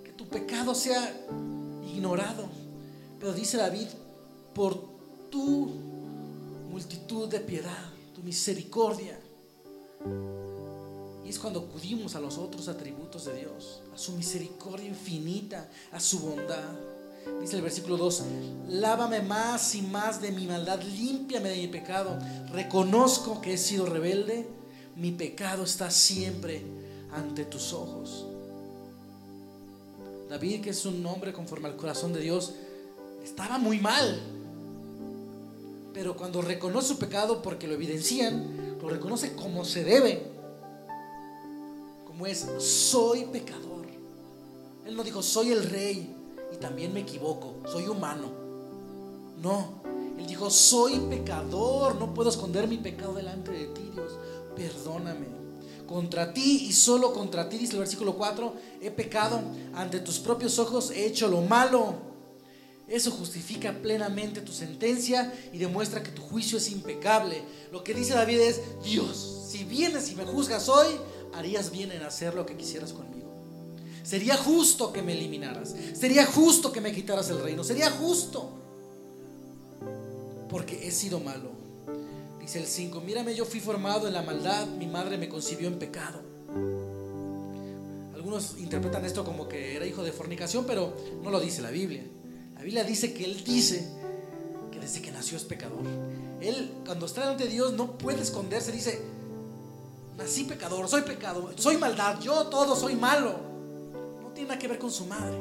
que 0.04 0.12
tu 0.12 0.28
pecado 0.28 0.76
sea 0.76 1.16
ignorado. 1.88 2.50
Pero 3.22 3.32
dice 3.32 3.56
David, 3.56 3.88
por 4.54 4.82
tu 5.30 5.68
multitud 6.70 7.30
de 7.30 7.40
piedad, 7.40 7.90
tu 8.14 8.22
misericordia. 8.22 9.18
Y 11.26 11.30
es 11.30 11.40
cuando 11.40 11.62
acudimos 11.62 12.16
a 12.16 12.20
los 12.20 12.38
otros 12.38 12.68
atributos 12.68 13.24
de 13.24 13.38
Dios, 13.38 13.82
a 13.96 13.98
su 13.98 14.12
misericordia 14.12 14.90
infinita, 14.90 15.70
a 15.94 16.02
su 16.02 16.20
bondad. 16.20 16.99
Dice 17.42 17.56
el 17.56 17.62
versículo 17.62 17.98
2, 17.98 18.24
lávame 18.68 19.22
más 19.22 19.74
y 19.76 19.82
más 19.82 20.22
de 20.22 20.32
mi 20.32 20.46
maldad, 20.46 20.82
límpiame 20.82 21.50
de 21.50 21.58
mi 21.58 21.68
pecado. 21.68 22.18
Reconozco 22.52 23.42
que 23.42 23.54
he 23.54 23.58
sido 23.58 23.86
rebelde, 23.86 24.48
mi 24.96 25.12
pecado 25.12 25.64
está 25.64 25.90
siempre 25.90 26.64
ante 27.12 27.46
tus 27.46 27.74
ojos. 27.74 28.26
David, 30.30 30.62
que 30.62 30.72
es 30.72 30.86
un 30.86 31.04
hombre 31.06 31.34
conforme 31.34 31.70
al 31.70 31.76
corazón 31.76 32.14
de 32.14 32.20
Dios, 32.20 32.54
estaba 33.24 33.58
muy 33.58 33.80
mal. 33.80 34.20
Pero 35.94 36.16
cuando 36.16 36.42
reconoce 36.42 36.90
su 36.90 37.00
pecado 37.00 37.42
porque 37.42 37.68
lo 37.68 37.74
evidencian, 37.74 38.78
lo 38.82 38.90
reconoce 38.90 39.34
como 39.34 39.66
se 39.66 39.84
debe. 39.84 40.24
Como 42.06 42.28
es, 42.28 42.46
soy 42.60 43.26
pecador. 43.26 43.88
Él 44.86 44.96
no 44.96 45.04
dijo, 45.04 45.24
soy 45.24 45.52
el 45.52 45.64
rey 45.64 46.16
y 46.54 46.58
también 46.58 46.94
me 46.94 47.02
equivoco, 47.02 47.56
soy 47.68 47.88
humano. 47.88 48.30
No, 49.42 49.82
él 50.18 50.28
dijo, 50.28 50.50
soy 50.50 51.00
pecador, 51.10 51.96
no 51.96 52.14
puedo 52.14 52.30
esconder 52.30 52.68
mi 52.68 52.78
pecado 52.78 53.14
delante 53.14 53.52
de 53.52 53.68
ti, 53.68 53.90
Dios. 53.94 54.14
Perdóname. 54.56 55.28
Contra 55.88 56.34
ti 56.34 56.68
y 56.70 56.74
solo 56.74 57.14
contra 57.14 57.50
ti, 57.50 57.58
dice 57.58 57.74
el 57.74 57.80
versículo 57.80 58.16
4, 58.16 58.54
he 58.82 58.92
pecado 58.92 59.42
ante 59.74 60.00
tus 60.02 60.20
propios 60.20 60.60
ojos, 60.60 60.92
he 60.92 61.06
hecho 61.06 61.28
lo 61.30 61.42
malo. 61.42 61.96
Eso 62.88 63.12
justifica 63.12 63.72
plenamente 63.82 64.42
tu 64.42 64.52
sentencia 64.52 65.34
y 65.54 65.58
demuestra 65.58 66.04
que 66.04 66.12
tu 66.12 66.22
juicio 66.22 66.58
es 66.58 66.70
impecable. 66.72 67.42
Lo 67.72 67.84
que 67.84 67.94
dice 67.94 68.14
David 68.14 68.40
es, 68.40 68.62
Dios, 68.84 69.46
si 69.50 69.64
vienes 69.64 70.12
y 70.12 70.16
me 70.16 70.26
juzgas 70.26 70.70
hoy, 70.70 70.88
harías 71.34 71.72
bien 71.72 71.92
en 71.92 72.04
hacer 72.04 72.34
lo 72.36 72.46
que 72.46 72.58
quisieras 72.58 72.94
conmigo. 72.94 73.19
Sería 74.10 74.36
justo 74.38 74.92
que 74.92 75.04
me 75.04 75.14
eliminaras. 75.14 75.76
Sería 75.94 76.26
justo 76.26 76.72
que 76.72 76.82
me 76.82 76.92
quitaras 76.92 77.30
el 77.30 77.44
reino. 77.44 77.64
Sería 77.64 77.92
justo. 77.92 78.50
Porque 80.50 80.88
he 80.88 80.90
sido 80.90 81.20
malo. 81.20 81.52
Dice 82.42 82.58
el 82.58 82.66
5, 82.66 83.02
mírame, 83.02 83.36
yo 83.36 83.46
fui 83.46 83.60
formado 83.60 84.08
en 84.08 84.16
la 84.16 84.24
maldad, 84.24 84.66
mi 84.66 84.88
madre 84.88 85.20
me 85.20 85.30
concibió 85.30 85.68
en 85.68 85.78
pecado. 85.78 86.22
Algunos 88.16 88.56
interpretan 88.58 89.06
esto 89.06 89.24
como 89.24 89.48
que 89.48 89.76
era 89.76 89.86
hijo 89.86 90.02
de 90.02 90.12
fornicación, 90.12 90.66
pero 90.66 90.92
no 91.22 91.30
lo 91.30 91.40
dice 91.40 91.62
la 91.62 91.70
Biblia. 91.70 92.04
La 92.56 92.64
Biblia 92.64 92.84
dice 92.84 93.14
que 93.14 93.26
él 93.26 93.44
dice 93.44 93.88
que 94.72 94.80
desde 94.80 95.04
que 95.04 95.12
nació 95.12 95.38
es 95.38 95.44
pecador. 95.44 95.86
Él, 96.42 96.72
cuando 96.84 97.06
está 97.06 97.22
delante 97.22 97.44
de 97.44 97.52
Dios, 97.52 97.74
no 97.74 97.96
puede 97.96 98.24
esconderse, 98.24 98.72
dice, 98.72 99.04
nací 100.18 100.46
pecador, 100.46 100.90
soy 100.90 101.04
pecado, 101.04 101.52
soy 101.58 101.78
maldad, 101.78 102.20
yo 102.20 102.48
todo 102.48 102.76
soy 102.76 102.96
malo. 102.96 103.49
Tiene 104.40 104.52
nada 104.52 104.60
que 104.60 104.70
ver 104.70 104.80
con 104.80 104.90
su 104.90 105.04
madre. 105.04 105.38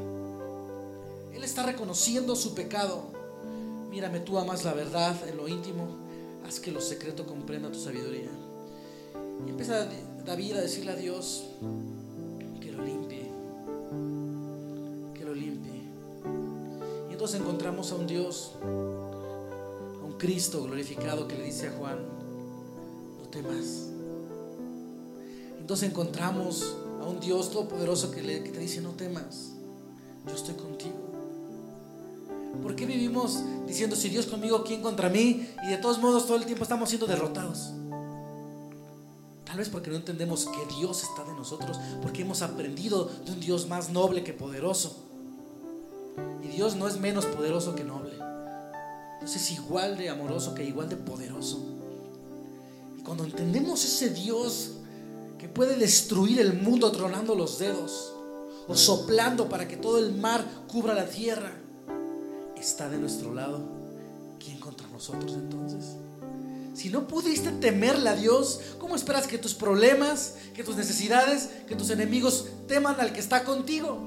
Él 1.32 1.44
está 1.44 1.62
reconociendo 1.62 2.34
su 2.34 2.52
pecado. 2.52 3.04
Mírame, 3.90 4.18
tú 4.18 4.36
amas 4.40 4.64
la 4.64 4.74
verdad 4.74 5.16
en 5.28 5.36
lo 5.36 5.46
íntimo 5.46 5.86
haz 6.44 6.58
que 6.58 6.72
lo 6.72 6.80
secreto 6.80 7.24
comprenda 7.24 7.70
tu 7.70 7.78
sabiduría. 7.78 8.28
Y 9.46 9.50
empieza 9.50 9.86
David 10.26 10.56
a 10.56 10.60
decirle 10.62 10.90
a 10.90 10.96
Dios 10.96 11.44
que 12.60 12.72
lo 12.72 12.82
limpie, 12.84 13.30
que 15.14 15.24
lo 15.24 15.32
limpie. 15.32 15.80
Y 17.08 17.12
entonces 17.12 17.40
encontramos 17.40 17.92
a 17.92 17.94
un 17.94 18.08
Dios, 18.08 18.54
a 18.64 20.04
un 20.04 20.14
Cristo 20.18 20.64
glorificado 20.64 21.28
que 21.28 21.38
le 21.38 21.44
dice 21.44 21.68
a 21.68 21.70
Juan, 21.70 21.98
no 23.20 23.28
temas. 23.28 23.90
Entonces 25.56 25.88
encontramos 25.88 26.77
a 27.00 27.04
un 27.04 27.20
Dios 27.20 27.50
todopoderoso 27.50 28.10
que, 28.10 28.22
le, 28.22 28.42
que 28.42 28.50
te 28.50 28.60
dice, 28.60 28.80
no 28.80 28.90
temas, 28.90 29.52
yo 30.26 30.34
estoy 30.34 30.54
contigo. 30.54 30.96
¿Por 32.62 32.74
qué 32.74 32.86
vivimos 32.86 33.42
diciendo, 33.66 33.94
si 33.94 34.08
Dios 34.08 34.26
conmigo, 34.26 34.64
¿quién 34.64 34.82
contra 34.82 35.08
mí? 35.08 35.48
Y 35.64 35.70
de 35.70 35.76
todos 35.78 35.98
modos 35.98 36.26
todo 36.26 36.36
el 36.36 36.44
tiempo 36.44 36.64
estamos 36.64 36.88
siendo 36.88 37.06
derrotados. 37.06 37.72
Tal 39.44 39.56
vez 39.56 39.68
porque 39.68 39.90
no 39.90 39.96
entendemos 39.96 40.46
que 40.46 40.74
Dios 40.76 41.02
está 41.02 41.24
de 41.24 41.32
nosotros, 41.32 41.78
porque 42.02 42.22
hemos 42.22 42.42
aprendido 42.42 43.10
de 43.24 43.32
un 43.32 43.40
Dios 43.40 43.66
más 43.66 43.90
noble 43.90 44.22
que 44.24 44.32
poderoso. 44.32 45.04
Y 46.42 46.48
Dios 46.48 46.76
no 46.76 46.88
es 46.88 46.98
menos 46.98 47.26
poderoso 47.26 47.74
que 47.74 47.84
noble. 47.84 48.14
Dios 49.20 49.36
es 49.36 49.50
igual 49.52 49.96
de 49.96 50.10
amoroso 50.10 50.54
que 50.54 50.64
igual 50.64 50.88
de 50.88 50.96
poderoso. 50.96 51.60
Y 52.98 53.02
cuando 53.02 53.24
entendemos 53.24 53.84
ese 53.84 54.10
Dios 54.10 54.72
que 55.38 55.48
puede 55.48 55.76
destruir 55.76 56.40
el 56.40 56.54
mundo 56.54 56.90
tronando 56.92 57.34
los 57.34 57.58
dedos 57.58 58.12
o 58.66 58.74
soplando 58.74 59.48
para 59.48 59.66
que 59.66 59.76
todo 59.76 59.98
el 59.98 60.12
mar 60.14 60.44
cubra 60.68 60.94
la 60.94 61.06
tierra, 61.06 61.52
está 62.56 62.88
de 62.88 62.98
nuestro 62.98 63.32
lado, 63.32 63.60
¿quién 64.38 64.58
contra 64.58 64.86
nosotros 64.88 65.32
entonces? 65.34 65.96
Si 66.74 66.90
no 66.90 67.08
pudiste 67.08 67.50
temerle 67.50 68.10
a 68.10 68.14
Dios, 68.14 68.60
¿cómo 68.78 68.94
esperas 68.94 69.26
que 69.26 69.38
tus 69.38 69.54
problemas, 69.54 70.34
que 70.54 70.62
tus 70.62 70.76
necesidades, 70.76 71.48
que 71.66 71.74
tus 71.74 71.90
enemigos 71.90 72.46
teman 72.68 73.00
al 73.00 73.12
que 73.12 73.20
está 73.20 73.44
contigo? 73.44 73.98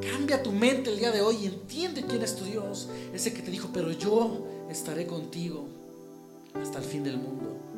Cambia 0.00 0.42
tu 0.42 0.52
mente 0.52 0.90
el 0.90 0.98
día 0.98 1.10
de 1.10 1.20
hoy 1.20 1.36
y 1.42 1.46
entiende 1.46 2.04
quién 2.06 2.22
es 2.22 2.36
tu 2.36 2.44
Dios. 2.44 2.88
Ese 3.12 3.32
que 3.32 3.42
te 3.42 3.50
dijo, 3.50 3.70
pero 3.72 3.90
yo 3.90 4.46
estaré 4.70 5.06
contigo 5.06 5.66
hasta 6.54 6.78
el 6.78 6.84
fin 6.84 7.02
del 7.02 7.16
mundo. 7.16 7.71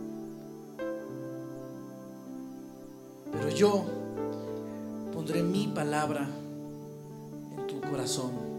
Pero 3.45 3.57
yo 3.57 3.85
pondré 5.13 5.43
mi 5.43 5.67
palabra 5.67 6.27
en 7.57 7.67
tu 7.67 7.81
corazón 7.81 8.55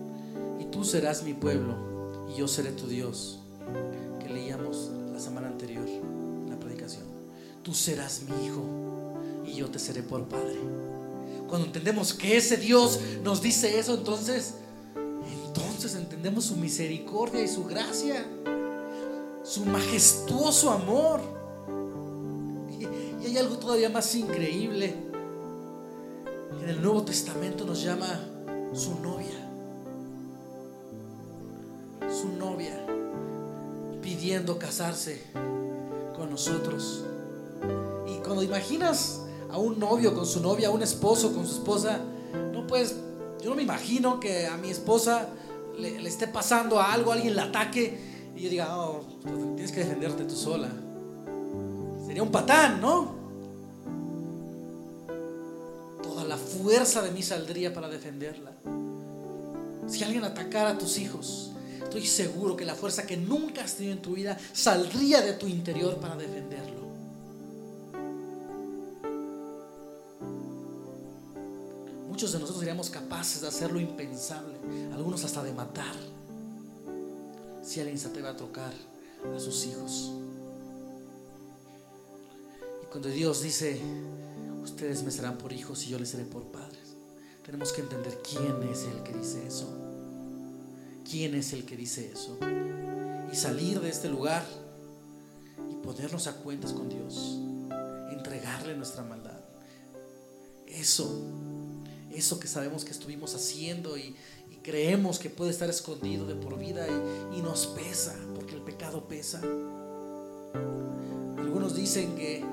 tú 0.76 0.84
serás 0.84 1.24
mi 1.24 1.34
pueblo 1.34 1.74
y 2.30 2.38
yo 2.38 2.50
seré 2.50 2.72
tu 2.74 2.86
Dios, 2.88 3.40
que 4.20 4.28
leíamos 4.28 4.92
la 5.14 5.22
semana 5.22 5.48
anterior 5.48 5.88
en 5.88 6.50
la 6.50 6.60
predicación. 6.60 7.04
Tú 7.64 7.74
serás 7.74 8.24
mi 8.24 8.46
hijo 8.46 8.62
y 9.46 9.54
yo 9.54 9.70
te 9.70 9.80
seré 9.80 10.04
por 10.04 10.26
padre. 10.26 10.60
Cuando 11.48 11.68
entendemos 11.68 12.14
que 12.14 12.36
ese 12.36 12.58
Dios 12.58 13.00
nos 13.24 13.42
dice 13.42 13.80
eso, 13.80 13.94
entonces, 13.94 14.56
entonces 15.48 15.96
entendemos 15.96 16.44
su 16.44 16.58
misericordia 16.58 17.42
y 17.42 17.48
su 17.48 17.64
gracia, 17.64 18.26
su 19.46 19.66
majestuoso 19.66 20.72
amor. 20.72 21.22
Hay 23.36 23.42
algo 23.42 23.58
todavía 23.58 23.90
más 23.90 24.16
increíble. 24.16 24.96
En 26.62 26.70
el 26.70 26.82
Nuevo 26.82 27.04
Testamento 27.04 27.66
nos 27.66 27.84
llama 27.84 28.08
su 28.72 28.98
novia. 29.02 29.36
novia 32.40 32.80
pidiendo 34.02 34.58
casarse 34.58 35.22
con 36.16 36.30
nosotros. 36.30 37.04
Y 38.08 38.20
cuando 38.24 38.42
imaginas 38.42 39.20
a 39.52 39.58
un 39.58 39.80
novio 39.80 40.16
con 40.16 40.26
su 40.26 40.40
novia, 40.40 40.70
a 40.70 40.72
un 40.72 40.82
esposo 40.82 41.34
con 41.34 41.46
su 41.46 41.56
esposa, 41.56 42.00
no 42.54 42.66
puedes, 42.66 42.96
yo 43.44 43.50
no 43.50 43.58
me 43.58 43.64
imagino 43.64 44.22
que 44.22 44.48
a 44.48 44.56
mi 44.56 44.70
esposa 44.70 45.28
le, 45.78 46.08
esté 46.08 46.30
pasando 46.30 46.80
algo, 46.80 47.12
alguien 47.12 47.36
la 47.36 47.44
ataque 47.44 48.00
y 48.34 48.44
yo 48.44 48.50
diga, 48.50 48.80
oh, 48.80 49.02
tienes 49.26 49.74
que 49.74 49.82
defenderte 49.82 50.24
tú 50.24 50.38
sola. 50.38 50.70
Sería 52.06 52.24
un 52.24 52.32
patán, 52.32 52.80
¿no? 52.80 53.15
Fuerza 56.56 57.02
de 57.02 57.12
mí 57.12 57.22
saldría 57.22 57.74
para 57.74 57.90
defenderla. 57.90 58.52
Si 59.88 60.04
alguien 60.04 60.24
atacara 60.24 60.72
a 60.72 60.78
tus 60.78 60.98
hijos, 60.98 61.52
estoy 61.84 62.06
seguro 62.06 62.56
que 62.56 62.66
la 62.66 62.76
fuerza 62.76 63.06
que 63.06 63.18
nunca 63.18 63.64
has 63.64 63.76
tenido 63.76 63.94
en 63.94 64.02
tu 64.02 64.14
vida 64.14 64.38
saldría 64.54 65.22
de 65.22 65.34
tu 65.34 65.48
interior 65.48 66.00
para 66.00 66.16
defenderlo. 66.16 66.86
Muchos 72.10 72.32
de 72.32 72.40
nosotros 72.40 72.60
seríamos 72.60 72.90
capaces 72.90 73.42
de 73.42 73.50
hacer 73.50 73.72
lo 73.72 73.80
impensable, 73.80 74.56
algunos 74.94 75.24
hasta 75.26 75.44
de 75.44 75.52
matar, 75.52 75.96
si 77.62 77.82
alguien 77.82 78.00
se 78.00 78.08
atreve 78.08 78.30
a 78.30 78.38
tocar 78.38 78.74
a 79.36 79.40
sus 79.40 79.66
hijos. 79.66 80.12
Y 82.82 82.86
cuando 82.86 83.10
Dios 83.10 83.42
dice, 83.42 83.82
ustedes 84.66 85.04
me 85.04 85.12
serán 85.12 85.38
por 85.38 85.54
hijos 85.54 85.86
y 85.86 85.90
yo 85.90 86.00
les 86.00 86.10
seré 86.10 86.26
por 86.26 86.52
padres, 86.52 86.96
tenemos 87.46 87.72
que 87.72 87.82
entender 87.82 88.20
quién 88.22 88.62
es 88.70 88.84
el 88.84 89.04
que 89.04 89.14
dice 89.14 89.46
eso 89.48 89.86
quién 91.10 91.36
es 91.36 91.54
el 91.54 91.66
que 91.66 91.78
dice 91.78 92.12
eso. 92.12 92.38
Y 93.32 93.36
salir 93.36 93.80
de 93.80 93.90
este 93.90 94.10
lugar 94.10 94.44
y 95.72 95.76
ponernos 95.76 96.28
a 96.28 96.36
cuentas 96.38 96.74
con 96.74 96.90
Dios. 96.90 97.40
Entregarle 98.12 98.76
nuestra 98.76 99.04
maldad. 99.04 99.40
eso, 100.68 101.22
eso 102.12 102.40
que 102.40 102.48
sabemos 102.48 102.84
que 102.84 102.92
estuvimos 102.92 103.34
haciendo 103.36 103.98
y, 103.98 104.16
creemos 104.62 105.20
que 105.20 105.30
puede 105.30 105.52
estar 105.52 105.70
escondido 105.70 106.26
de 106.26 106.34
por 106.34 106.58
vida 106.58 106.88
y, 107.32 107.40
nos 107.44 107.68
pesa, 107.68 108.16
porque 108.34 108.56
el 108.56 108.62
pecado 108.62 109.08
pesa. 109.08 109.40
Algunos 111.38 111.76
dicen 111.76 112.16
que, 112.16 112.44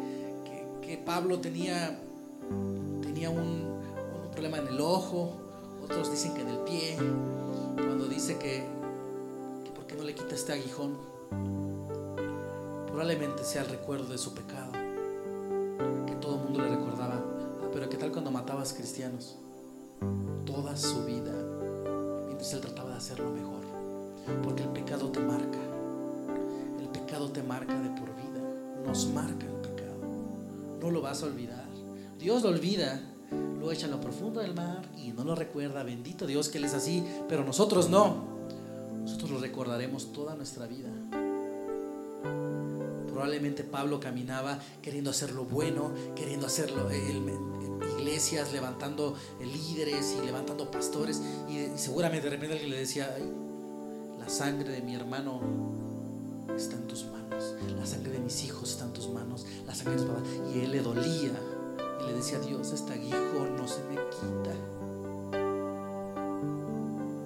que, 0.83 0.99
Pablo 0.99 1.41
tenía, 1.41 1.99
tenía 3.03 3.31
un, 3.31 3.73
problema 4.33 4.59
en 4.59 4.69
el 4.69 4.81
ojo, 4.81 5.33
otros 5.83 6.11
dicen 6.11 6.35
que 6.35 6.41
en 6.41 6.49
el 6.49 6.59
pie, 6.59 6.97
cuando 7.77 8.09
dice 8.09 8.39
que, 8.39 8.65
que 9.65 9.71
por 9.73 9.87
qué 9.87 9.95
no 9.95 10.05
le 10.05 10.15
quita 10.15 10.35
este 10.35 10.53
aguijón, 10.53 10.97
probablemente 12.87 13.45
sea 13.45 13.63
el 13.63 13.69
recuerdo 13.69 14.07
de 14.13 14.19
su 14.19 14.33
pecado, 14.33 14.73
que 16.07 16.15
todo 16.21 16.37
el 16.37 16.45
mundo 16.45 16.61
le 16.61 16.69
recordaba, 16.69 17.15
ah, 17.15 17.69
pero 17.73 17.89
¿qué 17.89 17.97
tal 17.97 18.13
cuando 18.13 18.31
matabas 18.31 18.73
cristianos? 18.73 19.37
Toda 20.47 20.77
su 20.77 21.05
vida, 21.05 21.33
mientras 22.27 22.53
él 22.53 22.61
trataba 22.61 22.91
de 22.91 22.97
hacerlo 22.97 23.31
mejor, 23.31 23.63
porque 24.43 24.63
el 24.63 24.69
pecado 24.71 25.11
te 25.11 25.21
marca, 25.21 25.59
el 26.81 26.89
pecado 26.89 27.31
te 27.31 27.43
marca 27.43 27.79
de 27.81 27.89
por 27.91 28.15
vida, 28.15 28.41
nos 28.87 29.07
marca 29.09 29.47
el 29.47 29.53
pecado, 29.53 29.72
no 30.83 30.91
lo 30.91 31.01
vas 31.01 31.23
a 31.23 31.27
olvidar, 31.27 31.67
Dios 32.19 32.43
lo 32.43 32.51
olvida 32.51 33.01
lo 33.63 33.71
echa 33.71 33.87
en 33.87 33.93
lo 33.93 34.01
profundo 34.01 34.41
del 34.41 34.55
mar 34.55 34.83
y 34.97 35.13
no 35.13 35.25
lo 35.25 35.35
recuerda. 35.35 35.85
Bendito 35.85 36.27
Dios 36.27 36.49
que 36.49 36.59
Él 36.59 36.65
es 36.65 36.75
así, 36.75 37.05
pero 37.29 37.45
nosotros 37.45 37.89
no. 37.89 38.33
Nosotros 39.01 39.31
lo 39.31 39.41
recordaremos 39.41 40.13
toda 40.13 40.35
nuestra 40.35 40.67
vida. 40.67 40.91
Probablemente 43.09 43.63
Pablo 43.63 44.01
caminaba 44.01 44.59
queriendo 44.83 45.11
hacer 45.11 45.33
lo 45.33 45.45
bueno, 45.45 45.93
queriendo 46.17 46.47
hacerlo 46.47 46.91
en 46.91 47.81
iglesias, 47.99 48.53
levantando 48.53 49.15
líderes 49.41 50.17
y 50.21 50.27
levantando 50.27 50.71
pastores. 50.71 51.23
Y, 51.49 51.79
seguramente 51.79 52.29
de 52.29 52.31
repente 52.31 52.55
alguien 52.55 52.71
le 52.71 52.79
decía, 52.79 53.17
la 54.19 54.29
sangre 54.29 54.71
de 54.71 54.83
mi 54.83 54.95
hermano 54.95 55.41
está 56.57 56.77
en 56.77 56.87
tus 56.87 57.05
manos, 57.07 57.55
la 57.79 57.87
sangre 57.87 58.13
de 58.13 58.19
mis 58.21 58.45
hijos 58.45 58.71
está 58.71 58.85
en 58.85 58.93
tus 58.93 59.09
manos, 59.09 59.47
la 59.67 59.75
sangre 59.75 59.97
de 59.97 60.05
mis 60.05 60.55
Y 60.55 60.61
él 60.61 60.73
le 60.73 60.83
dolía 60.83 61.33
y 62.03 62.07
le 62.07 62.15
decía 62.15 62.39
Dios, 62.39 62.73
este 62.73 62.93
aguijón 62.95 63.57
no 63.57 63.67
se 63.67 63.83
me 63.85 63.95
quita. 63.95 64.55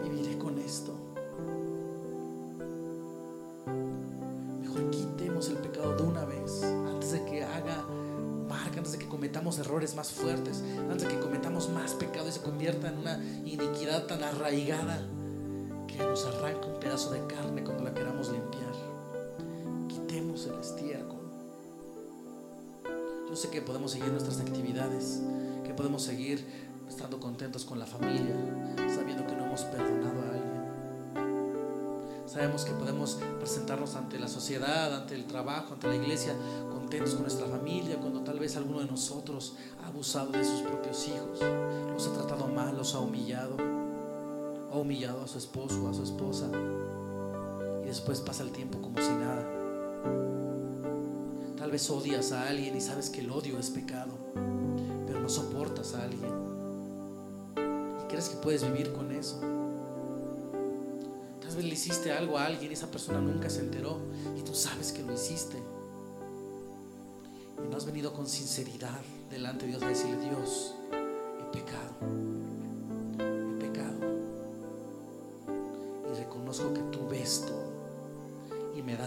Viviré 0.02 0.38
con 0.38 0.58
esto. 0.58 0.94
Mejor 4.60 4.90
quitemos 4.90 5.48
el 5.48 5.56
pecado 5.56 5.96
de 5.96 6.02
una 6.02 6.24
vez, 6.24 6.62
antes 6.62 7.12
de 7.12 7.24
que 7.24 7.44
haga 7.44 7.84
marca, 8.48 8.78
antes 8.78 8.92
de 8.92 8.98
que 8.98 9.08
cometamos 9.08 9.58
errores 9.58 9.94
más 9.94 10.10
fuertes, 10.10 10.62
antes 10.90 11.02
de 11.02 11.14
que 11.14 11.20
cometamos 11.20 11.68
más 11.70 11.94
pecado 11.94 12.28
y 12.28 12.32
se 12.32 12.40
convierta 12.40 12.88
en 12.88 12.98
una 12.98 13.22
iniquidad 13.44 14.06
tan 14.06 14.22
arraigada 14.22 15.00
que 15.86 15.98
nos 15.98 16.24
arranca 16.26 16.66
un 16.66 16.78
pedazo 16.78 17.10
de 17.10 17.26
carne 17.26 17.64
cuando 17.64 17.84
la 17.84 17.94
queramos 17.94 18.30
limpiar. 18.30 18.95
El 20.44 20.60
estiércol 20.60 21.26
yo 23.28 23.34
sé 23.34 23.48
que 23.48 23.60
podemos 23.62 23.90
seguir 23.90 24.08
nuestras 24.08 24.38
actividades, 24.38 25.20
que 25.64 25.74
podemos 25.74 26.02
seguir 26.02 26.46
estando 26.88 27.18
contentos 27.18 27.64
con 27.64 27.78
la 27.78 27.86
familia, 27.86 28.36
sabiendo 28.94 29.26
que 29.26 29.34
no 29.34 29.46
hemos 29.46 29.62
perdonado 29.62 30.20
a 30.20 30.28
alguien. 30.28 30.62
Sabemos 32.26 32.64
que 32.64 32.72
podemos 32.72 33.18
presentarnos 33.38 33.96
ante 33.96 34.18
la 34.18 34.28
sociedad, 34.28 34.94
ante 34.94 35.16
el 35.16 35.24
trabajo, 35.24 35.74
ante 35.74 35.88
la 35.88 35.96
iglesia, 35.96 36.34
contentos 36.70 37.14
con 37.14 37.22
nuestra 37.22 37.46
familia, 37.48 37.96
cuando 37.96 38.20
tal 38.20 38.38
vez 38.38 38.56
alguno 38.56 38.80
de 38.80 38.86
nosotros 38.86 39.54
ha 39.82 39.88
abusado 39.88 40.30
de 40.32 40.44
sus 40.44 40.60
propios 40.60 41.08
hijos, 41.08 41.40
los 41.40 42.06
ha 42.06 42.12
tratado 42.12 42.46
mal, 42.46 42.76
los 42.76 42.94
ha 42.94 43.00
humillado, 43.00 43.56
ha 44.70 44.76
humillado 44.76 45.22
a 45.22 45.26
su 45.26 45.38
esposo 45.38 45.88
a 45.88 45.94
su 45.94 46.04
esposa, 46.04 46.46
y 47.82 47.86
después 47.86 48.20
pasa 48.20 48.44
el 48.44 48.52
tiempo 48.52 48.80
como 48.80 48.98
si 48.98 49.10
nada. 49.10 49.55
Tal 51.56 51.70
vez 51.70 51.90
odias 51.90 52.32
a 52.32 52.48
alguien 52.48 52.76
y 52.76 52.80
sabes 52.80 53.10
que 53.10 53.20
el 53.20 53.30
odio 53.30 53.58
es 53.58 53.70
pecado, 53.70 54.12
pero 55.06 55.20
no 55.20 55.28
soportas 55.28 55.94
a 55.94 56.04
alguien. 56.04 56.32
Y 58.02 58.08
crees 58.08 58.28
que 58.28 58.36
puedes 58.36 58.62
vivir 58.62 58.92
con 58.92 59.10
eso. 59.12 59.40
Tal 61.40 61.54
vez 61.56 61.64
le 61.64 61.74
hiciste 61.74 62.12
algo 62.12 62.38
a 62.38 62.46
alguien 62.46 62.70
y 62.70 62.74
esa 62.74 62.90
persona 62.90 63.20
nunca 63.20 63.50
se 63.50 63.60
enteró 63.60 63.98
y 64.36 64.42
tú 64.42 64.54
sabes 64.54 64.92
que 64.92 65.02
lo 65.02 65.12
hiciste. 65.14 65.56
Y 67.64 67.68
no 67.68 67.76
has 67.76 67.86
venido 67.86 68.12
con 68.12 68.26
sinceridad 68.26 69.00
delante 69.30 69.64
de 69.64 69.72
Dios 69.72 69.82
a 69.82 69.88
decirle, 69.88 70.20
Dios, 70.20 70.74
he 70.92 71.52
pecado. 71.52 72.25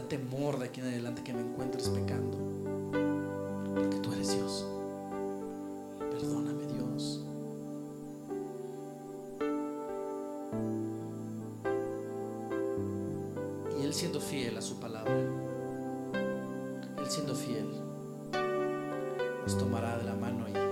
Temor 0.09 0.59
de 0.59 0.65
aquí 0.65 0.81
en 0.81 0.87
adelante 0.87 1.23
que 1.23 1.33
me 1.33 1.41
encuentres 1.41 1.87
pecando. 1.87 2.49
Dios. 4.35 4.65
Perdóname, 5.97 6.65
Dios. 6.67 7.23
Y 13.79 13.83
Él 13.83 13.93
siendo 13.93 14.19
fiel 14.19 14.57
a 14.57 14.61
su 14.61 14.79
palabra, 14.79 15.13
Él 16.97 17.05
siendo 17.07 17.33
fiel, 17.33 17.69
nos 19.43 19.57
tomará 19.57 19.97
de 19.97 20.03
la 20.03 20.15
mano 20.15 20.47
y 20.49 20.68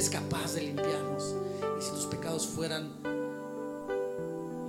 es 0.00 0.08
capaz 0.08 0.54
de 0.54 0.62
limpiarnos. 0.62 1.34
Y 1.78 1.82
si 1.82 1.90
tus 1.90 2.06
pecados 2.06 2.46
fueran 2.46 2.90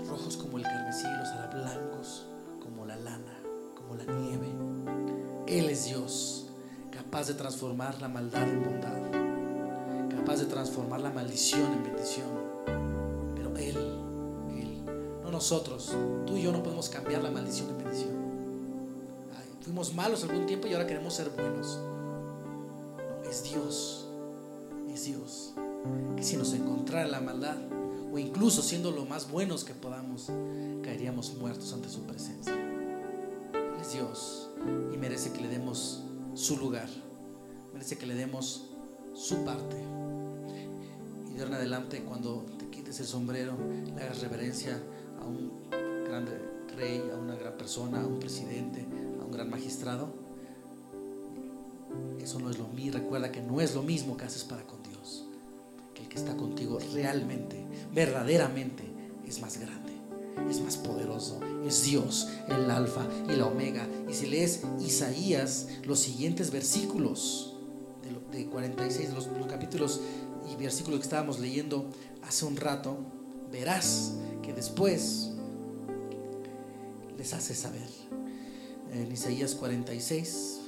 rojos 0.10 0.36
como 0.36 0.58
el 0.58 0.64
carmesí, 0.64 1.08
los 1.20 1.30
hará 1.30 1.48
blancos 1.48 2.26
como 2.62 2.86
la 2.86 2.98
lana, 2.98 3.40
como 3.76 3.96
la 3.96 4.04
nieve. 4.04 4.48
Él 5.48 5.70
es 5.70 5.86
Dios, 5.86 6.48
capaz 6.92 7.28
de 7.28 7.36
transformar 7.36 8.02
la 8.02 8.10
maldad 8.10 8.44
en 8.44 8.64
bondad, 8.64 10.18
capaz 10.18 10.40
de 10.40 10.46
transformar 10.48 11.00
la 11.00 11.12
maldición 11.12 11.72
en 11.72 11.84
bendición. 11.84 12.28
Pero 13.36 13.56
Él, 13.56 13.78
Él, 14.50 14.84
no 15.24 15.32
nosotros, 15.32 15.96
tú 16.28 16.36
y 16.36 16.42
yo 16.42 16.52
no 16.52 16.62
podemos 16.62 16.90
cambiar 16.90 17.24
la 17.24 17.32
maldición 17.32 17.70
en 17.70 17.78
bendición 17.78 18.22
fuimos 19.62 19.94
malos 19.94 20.24
algún 20.24 20.48
tiempo 20.48 20.68
y 20.68 20.74
ahora 20.74 20.88
queremos 20.88 21.14
ser 21.14 21.30
buenos. 21.30 21.80
Que 26.16 26.24
si 26.24 26.38
nos 26.38 26.54
encontrara 26.54 27.08
la 27.08 27.22
maldad, 27.22 27.58
o 28.12 28.18
incluso 28.18 28.62
siendo 28.62 28.92
lo 28.92 29.06
más 29.06 29.32
buenos 29.32 29.64
que 29.64 29.74
podamos, 29.74 30.30
caeríamos 30.84 31.34
muertos 31.36 31.74
ante 31.74 31.90
su 31.90 32.02
presencia. 32.02 32.54
Él 32.54 33.82
es 33.82 33.94
Dios 33.94 34.50
y 34.94 34.98
merece 34.98 35.32
que 35.32 35.42
le 35.42 35.48
demos 35.48 36.04
su 36.34 36.58
lugar, 36.58 36.90
merece 37.74 37.98
que 37.98 38.06
le 38.06 38.16
demos 38.16 38.70
su 39.14 39.44
parte. 39.44 39.78
Y 41.30 41.34
de 41.34 41.44
ahora 41.44 41.56
en 41.56 41.62
adelante, 41.62 42.04
cuando 42.04 42.46
te 42.60 42.70
quites 42.70 43.00
el 43.00 43.06
sombrero, 43.06 43.58
le 43.96 44.02
hagas 44.02 44.22
reverencia 44.22 44.82
a 45.22 45.26
un 45.26 45.52
grande 46.06 46.32
rey, 46.76 47.02
a 47.14 47.18
una 47.18 47.36
gran 47.36 47.58
persona, 47.58 48.02
a 48.02 48.06
un 48.06 48.20
presidente, 48.20 48.86
gran 49.32 49.50
magistrado, 49.50 50.10
eso 52.20 52.40
no 52.40 52.50
es 52.50 52.60
lo 52.60 52.68
mismo. 52.68 53.00
Recuerda 53.00 53.32
que 53.32 53.42
no 53.42 53.62
es 53.62 53.74
lo 53.74 53.82
mismo 53.82 54.18
que 54.18 54.26
haces 54.26 54.44
para 54.44 54.64
con 54.68 54.84
Dios. 54.84 54.91
Que 56.12 56.18
está 56.18 56.36
contigo 56.36 56.78
realmente, 56.94 57.66
verdaderamente, 57.94 58.84
es 59.26 59.42
más 59.42 59.58
grande, 59.58 59.94
es 60.50 60.60
más 60.60 60.76
poderoso. 60.76 61.40
Es 61.66 61.84
Dios, 61.84 62.28
el 62.50 62.70
alfa 62.70 63.08
y 63.30 63.38
la 63.38 63.46
omega. 63.46 63.88
Y 64.10 64.14
si 64.14 64.28
lees 64.28 64.62
Isaías, 64.86 65.68
los 65.86 66.00
siguientes 66.00 66.52
versículos 66.52 67.56
de, 68.32 68.46
46, 68.46 69.14
los, 69.14 69.28
los 69.28 69.48
capítulos 69.48 70.02
y 70.52 70.62
versículos 70.62 71.00
que 71.00 71.04
estábamos 71.06 71.40
leyendo 71.40 71.90
hace 72.24 72.46
un 72.46 72.58
rato, 72.58 72.98
verás 73.52 74.14
que 74.44 74.54
después 74.54 75.32
les 77.18 77.34
hace 77.34 77.56
saber 77.56 77.88
en 78.94 79.12
Isaías 79.12 79.56
46. 79.56 80.61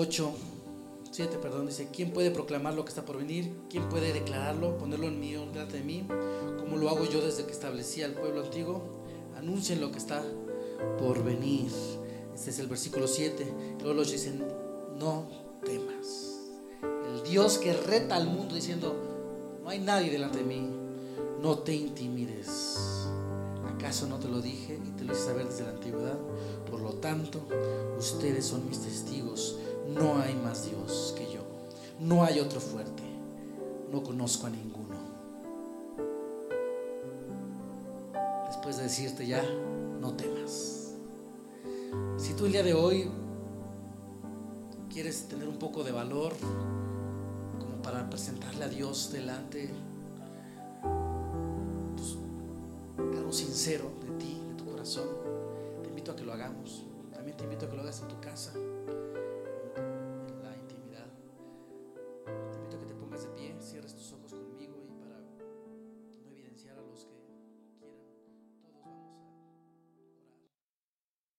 8, 0.00 0.32
7, 1.10 1.38
perdón, 1.38 1.66
dice, 1.66 1.88
¿quién 1.92 2.12
puede 2.12 2.30
proclamar 2.30 2.72
lo 2.74 2.84
que 2.84 2.90
está 2.90 3.04
por 3.04 3.18
venir? 3.18 3.52
¿Quién 3.68 3.88
puede 3.88 4.12
declararlo, 4.12 4.78
ponerlo 4.78 5.08
en 5.08 5.18
mí, 5.18 5.32
delante 5.32 5.78
de 5.78 5.82
mí? 5.82 6.06
Como 6.56 6.76
lo 6.76 6.88
hago 6.88 7.04
yo 7.04 7.20
desde 7.20 7.46
que 7.46 7.50
establecí 7.50 8.04
al 8.04 8.12
pueblo 8.12 8.44
antiguo? 8.44 8.80
Anuncien 9.36 9.80
lo 9.80 9.90
que 9.90 9.98
está 9.98 10.22
por 11.00 11.24
venir. 11.24 11.72
Este 12.32 12.50
es 12.50 12.60
el 12.60 12.68
versículo 12.68 13.08
7. 13.08 13.52
Luego 13.80 13.94
los 13.94 14.12
dicen, 14.12 14.46
no 15.00 15.28
temas. 15.64 16.44
El 16.80 17.28
Dios 17.28 17.58
que 17.58 17.72
reta 17.72 18.14
al 18.14 18.28
mundo 18.28 18.54
diciendo, 18.54 18.94
no 19.64 19.68
hay 19.68 19.80
nadie 19.80 20.12
delante 20.12 20.38
de 20.38 20.44
mí, 20.44 20.70
no 21.42 21.58
te 21.58 21.74
intimides. 21.74 23.08
¿Acaso 23.66 24.06
no 24.06 24.20
te 24.20 24.28
lo 24.28 24.40
dije 24.40 24.78
y 24.86 24.90
te 24.92 25.02
lo 25.02 25.12
hice 25.12 25.24
saber 25.24 25.48
desde 25.48 25.64
la 25.64 25.70
antigüedad? 25.70 26.18
Por 26.70 26.80
lo 26.80 26.94
tanto, 26.94 27.40
ustedes 27.98 28.46
son 28.46 28.68
mis 28.68 28.80
testigos. 28.80 29.56
No 29.88 30.20
hay 30.20 30.34
más 30.34 30.66
Dios 30.66 31.14
que 31.16 31.32
yo. 31.32 31.40
No 31.98 32.22
hay 32.22 32.40
otro 32.40 32.60
fuerte. 32.60 33.02
No 33.90 34.02
conozco 34.02 34.46
a 34.46 34.50
ninguno. 34.50 34.96
Después 38.48 38.76
de 38.76 38.82
decirte 38.82 39.26
ya, 39.26 39.42
no 40.00 40.12
temas. 40.12 40.92
Si 42.18 42.34
tú 42.34 42.46
el 42.46 42.52
día 42.52 42.62
de 42.62 42.74
hoy 42.74 43.08
quieres 44.92 45.26
tener 45.28 45.48
un 45.48 45.58
poco 45.58 45.82
de 45.84 45.92
valor 45.92 46.34
como 47.58 47.80
para 47.82 48.10
presentarle 48.10 48.64
a 48.64 48.68
Dios 48.68 49.10
delante, 49.10 49.70
pues, 51.96 52.16
algo 53.16 53.32
sincero 53.32 53.90
de 54.02 54.10
ti, 54.18 54.38
de 54.50 54.54
tu 54.54 54.70
corazón, 54.70 55.06
te 55.82 55.88
invito 55.88 56.12
a 56.12 56.16
que 56.16 56.24
lo 56.24 56.32
hagamos. 56.34 56.84
También 57.10 57.36
te 57.38 57.44
invito 57.44 57.64
a 57.64 57.70
que 57.70 57.76
lo 57.76 57.82
hagas 57.82 58.02
en 58.02 58.08
tu 58.08 58.20
casa. 58.20 58.52